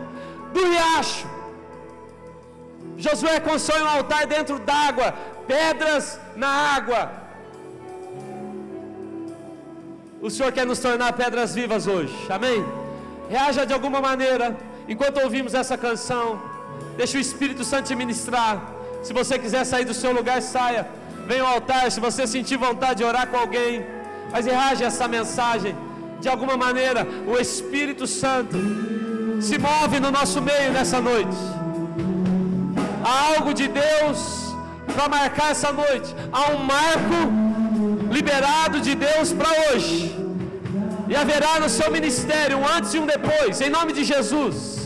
[0.53, 1.36] Do riacho.
[2.99, 5.15] Josué constrói um altar dentro d'água,
[5.47, 7.11] pedras na água.
[10.21, 12.65] O Senhor quer nos tornar pedras vivas hoje, amém?
[13.29, 14.57] Reaja de alguma maneira,
[14.89, 16.41] enquanto ouvimos essa canção,
[16.97, 18.63] deixa o Espírito Santo te ministrar.
[19.03, 20.89] Se você quiser sair do seu lugar, saia.
[21.27, 23.85] Venha ao altar, se você sentir vontade de orar com alguém,
[24.33, 25.77] mas reaja essa mensagem.
[26.21, 28.57] De alguma maneira, o Espírito Santo
[29.41, 31.37] se move no nosso meio nessa noite.
[33.09, 34.19] Há algo de Deus
[34.93, 36.09] para marcar essa noite.
[36.33, 37.19] Há um marco
[38.17, 39.97] liberado de Deus para hoje.
[41.11, 44.86] E haverá no seu ministério um antes e um depois, em nome de Jesus.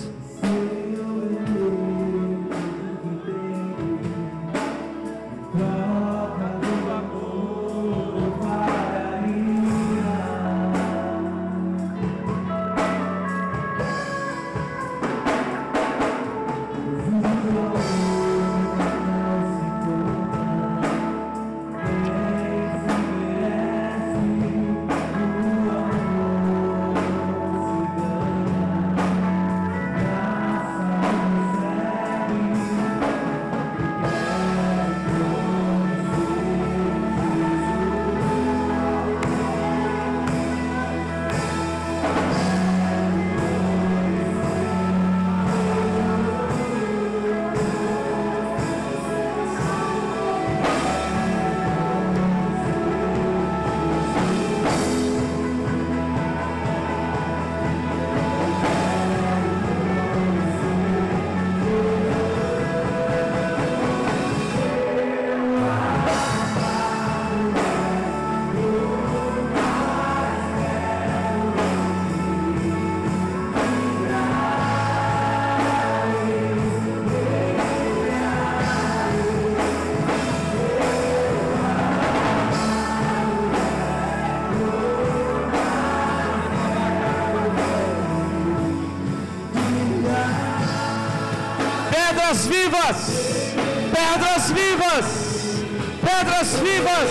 [96.20, 97.10] Pedras vivas,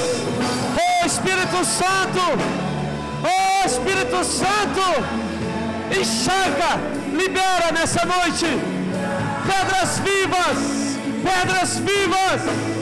[0.78, 2.22] oh Espírito Santo,
[3.24, 4.82] oh Espírito Santo,
[6.00, 6.80] enxerga,
[7.12, 8.46] libera nessa noite,
[9.48, 12.79] pedras vivas, pedras vivas.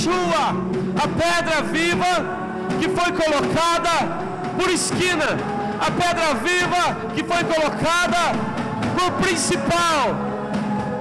[0.00, 0.56] Yeshua,
[0.96, 2.12] a pedra viva
[2.80, 3.90] que foi colocada
[4.56, 5.36] por esquina,
[5.78, 8.32] a pedra viva que foi colocada
[8.96, 10.16] por principal,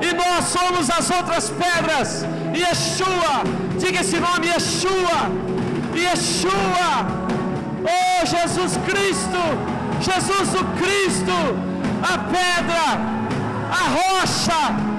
[0.01, 2.25] e nós somos as outras pedras.
[2.53, 3.43] Yeshua,
[3.77, 5.31] diga esse nome, Yeshua,
[5.95, 7.07] Yeshua,
[7.85, 9.41] oh Jesus Cristo,
[10.01, 11.31] Jesus o Cristo,
[12.03, 12.99] a pedra,
[13.71, 14.89] a rocha,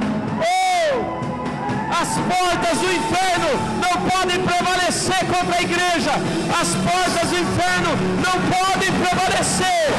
[2.00, 6.12] as portas do inferno podem prevalecer contra a igreja.
[6.60, 9.92] As portas do inferno não podem prevalecer.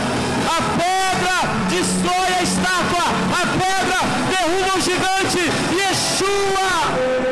[0.48, 1.38] A pedra
[1.70, 3.06] destrói a estátua.
[3.32, 4.00] A pedra
[4.30, 5.52] derruba o gigante.
[5.76, 7.31] Yeshua.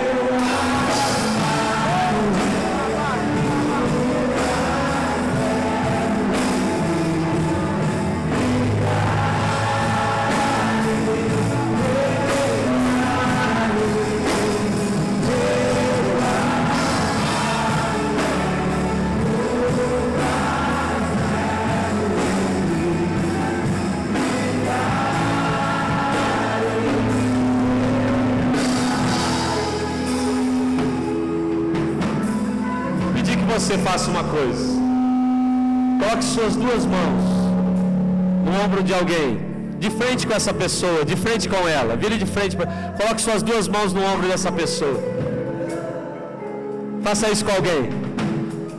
[33.70, 34.66] Você faça uma coisa.
[36.00, 37.24] Coloque suas duas mãos
[38.46, 39.30] no ombro de alguém,
[39.78, 41.96] de frente com essa pessoa, de frente com ela.
[41.96, 42.58] Vire de frente.
[43.00, 45.00] Coloque suas duas mãos no ombro dessa pessoa.
[47.04, 47.84] Faça isso com alguém.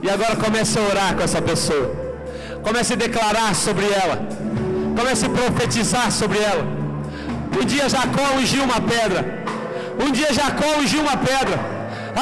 [0.03, 1.89] E agora comece a orar com essa pessoa.
[2.65, 4.17] Comece a declarar sobre ela.
[4.99, 6.65] Comece a profetizar sobre ela.
[7.61, 9.21] Um dia Jacó ungiu uma pedra.
[10.05, 11.61] Um dia Jacó ungiu uma pedra.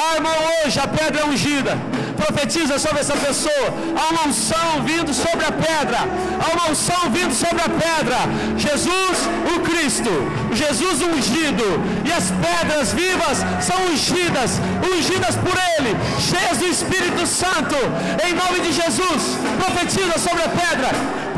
[0.01, 1.88] Ah, irmão, hoje a pedra é ungida
[2.23, 3.67] profetiza sobre essa pessoa.
[3.99, 5.99] Há uma unção vindo sobre a pedra.
[6.43, 8.19] Há uma unção vindo sobre a pedra.
[8.57, 9.17] Jesus,
[9.53, 10.13] o Cristo.
[10.61, 11.67] Jesus ungido.
[12.07, 13.37] E as pedras vivas
[13.69, 14.51] são ungidas.
[14.91, 15.91] Ungidas por Ele.
[16.29, 17.77] Cheias do Espírito Santo.
[18.25, 19.21] Em nome de Jesus.
[19.63, 20.89] Profetiza sobre a pedra.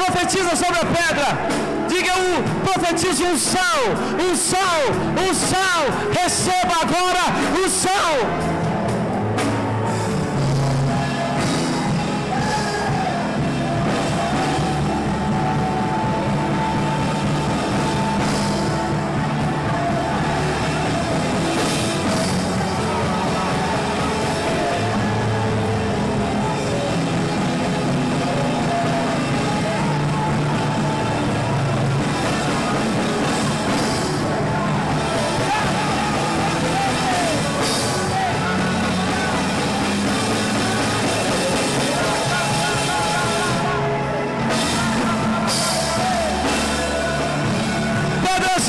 [0.01, 1.27] Profetiza sobre a pedra.
[1.87, 3.81] Diga eu profetizo um sal,
[4.27, 4.35] um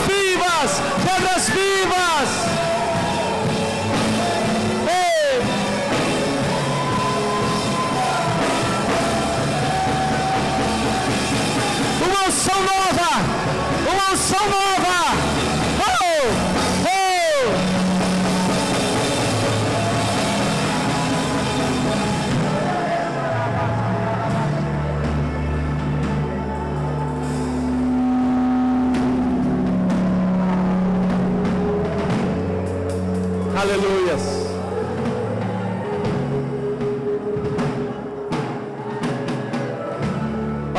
[0.00, 0.82] vivas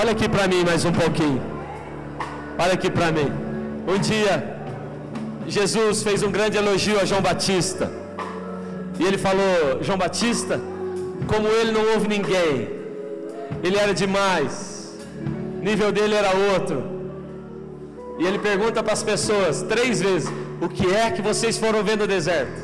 [0.05, 1.41] Olha aqui para mim mais um pouquinho.
[2.63, 3.27] Olha aqui para mim.
[3.91, 4.33] Um dia,
[5.47, 7.85] Jesus fez um grande elogio a João Batista.
[8.99, 10.61] E ele falou: João Batista,
[11.31, 12.69] como ele não houve ninguém,
[13.63, 14.93] ele era demais,
[15.69, 16.83] nível dele era outro.
[18.19, 20.31] E ele pergunta para as pessoas três vezes:
[20.61, 22.59] O que é que vocês foram ver no deserto?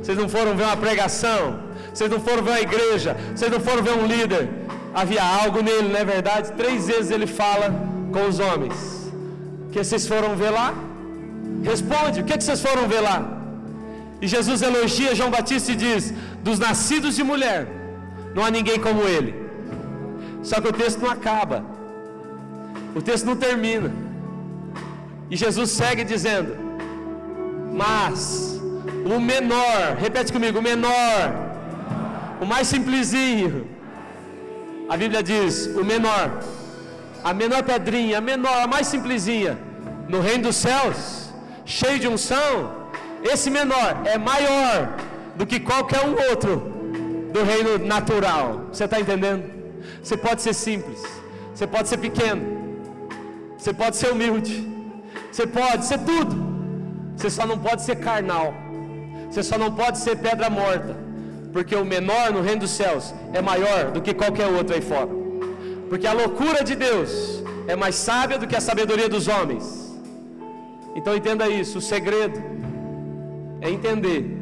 [0.00, 1.58] Vocês não foram ver uma pregação?
[1.92, 3.16] Vocês não foram ver uma igreja?
[3.34, 4.48] Vocês não foram ver um líder?
[5.00, 6.52] Havia algo nele, não é verdade?
[6.60, 7.66] Três vezes ele fala
[8.14, 8.76] com os homens.
[9.72, 10.68] Que vocês foram ver lá?
[11.70, 13.18] Responde, o que, que vocês foram ver lá?
[14.22, 16.14] E Jesus elogia João Batista e diz:
[16.46, 17.60] Dos nascidos de mulher,
[18.34, 19.32] não há ninguém como ele.
[20.42, 21.58] Só que o texto não acaba,
[22.94, 23.92] o texto não termina.
[25.30, 26.56] E Jesus segue dizendo:
[27.82, 28.18] Mas
[29.14, 31.34] o menor, repete comigo, o menor,
[32.40, 33.75] o mais simplesinho,
[34.88, 36.40] a Bíblia diz: o menor,
[37.22, 39.58] a menor pedrinha, a menor, a mais simplesinha,
[40.08, 41.30] no reino dos céus,
[41.64, 42.88] cheio de unção,
[43.22, 44.96] esse menor é maior
[45.36, 46.52] do que qualquer um outro
[47.32, 48.66] do reino natural.
[48.72, 49.44] Você está entendendo?
[50.02, 51.02] Você pode ser simples,
[51.54, 52.44] você pode ser pequeno,
[53.58, 54.66] você pode ser humilde,
[55.30, 56.36] você pode ser tudo,
[57.16, 58.54] você só não pode ser carnal,
[59.30, 61.05] você só não pode ser pedra morta
[61.52, 65.08] porque o menor no reino dos céus é maior do que qualquer outro aí fora.
[65.88, 69.64] Porque a loucura de Deus é mais sábia do que a sabedoria dos homens.
[70.94, 72.42] Então entenda isso, o segredo
[73.60, 74.38] é entender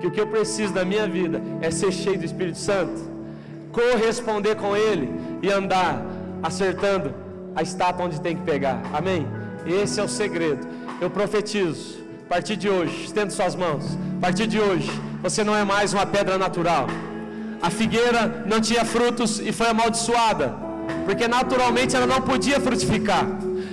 [0.00, 3.00] que o que eu preciso da minha vida é ser cheio do Espírito Santo,
[3.70, 5.08] corresponder com Ele
[5.42, 6.04] e andar
[6.42, 7.14] acertando
[7.54, 8.82] a estátua onde tem que pegar.
[8.92, 9.26] Amém?
[9.66, 10.66] Esse é o segredo.
[11.00, 12.01] Eu profetizo,
[12.32, 13.84] a partir de hoje, estendo suas mãos,
[14.16, 14.90] a partir de hoje,
[15.22, 16.86] você não é mais uma pedra natural.
[17.60, 20.54] A figueira não tinha frutos e foi amaldiçoada,
[21.04, 23.26] porque naturalmente ela não podia frutificar.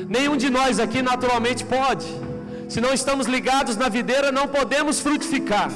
[0.09, 2.05] Nenhum de nós aqui naturalmente pode.
[2.67, 5.71] Se não estamos ligados na videira, não podemos frutificar.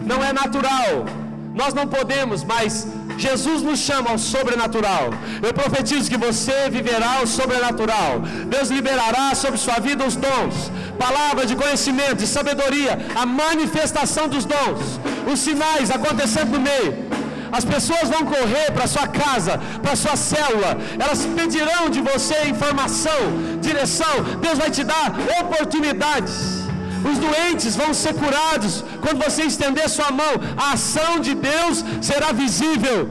[0.00, 1.06] Não é natural.
[1.54, 5.10] Nós não podemos, mas Jesus nos chama ao sobrenatural.
[5.42, 8.20] Eu profetizo que você viverá o sobrenatural.
[8.46, 14.44] Deus liberará sobre sua vida os dons, palavra de conhecimento e sabedoria, a manifestação dos
[14.44, 15.00] dons,
[15.32, 17.08] os sinais acontecendo no meio.
[17.50, 23.58] As pessoas vão correr para sua casa, para sua célula, elas pedirão de você informação,
[23.60, 24.22] direção.
[24.40, 26.67] Deus vai te dar oportunidades.
[27.10, 30.34] Os doentes vão ser curados quando você estender sua mão.
[30.56, 33.08] A ação de Deus será visível,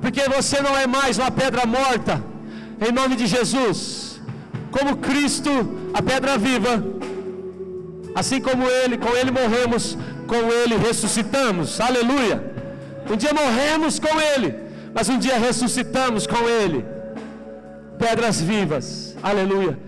[0.00, 2.22] porque você não é mais uma pedra morta.
[2.86, 4.20] Em nome de Jesus,
[4.70, 5.50] como Cristo,
[5.92, 6.82] a pedra viva,
[8.14, 9.96] assim como Ele, com Ele morremos,
[10.26, 11.80] com Ele ressuscitamos.
[11.80, 12.52] Aleluia.
[13.10, 14.54] Um dia morremos com Ele,
[14.94, 16.84] mas um dia ressuscitamos com Ele.
[17.98, 19.78] Pedras vivas, aleluia.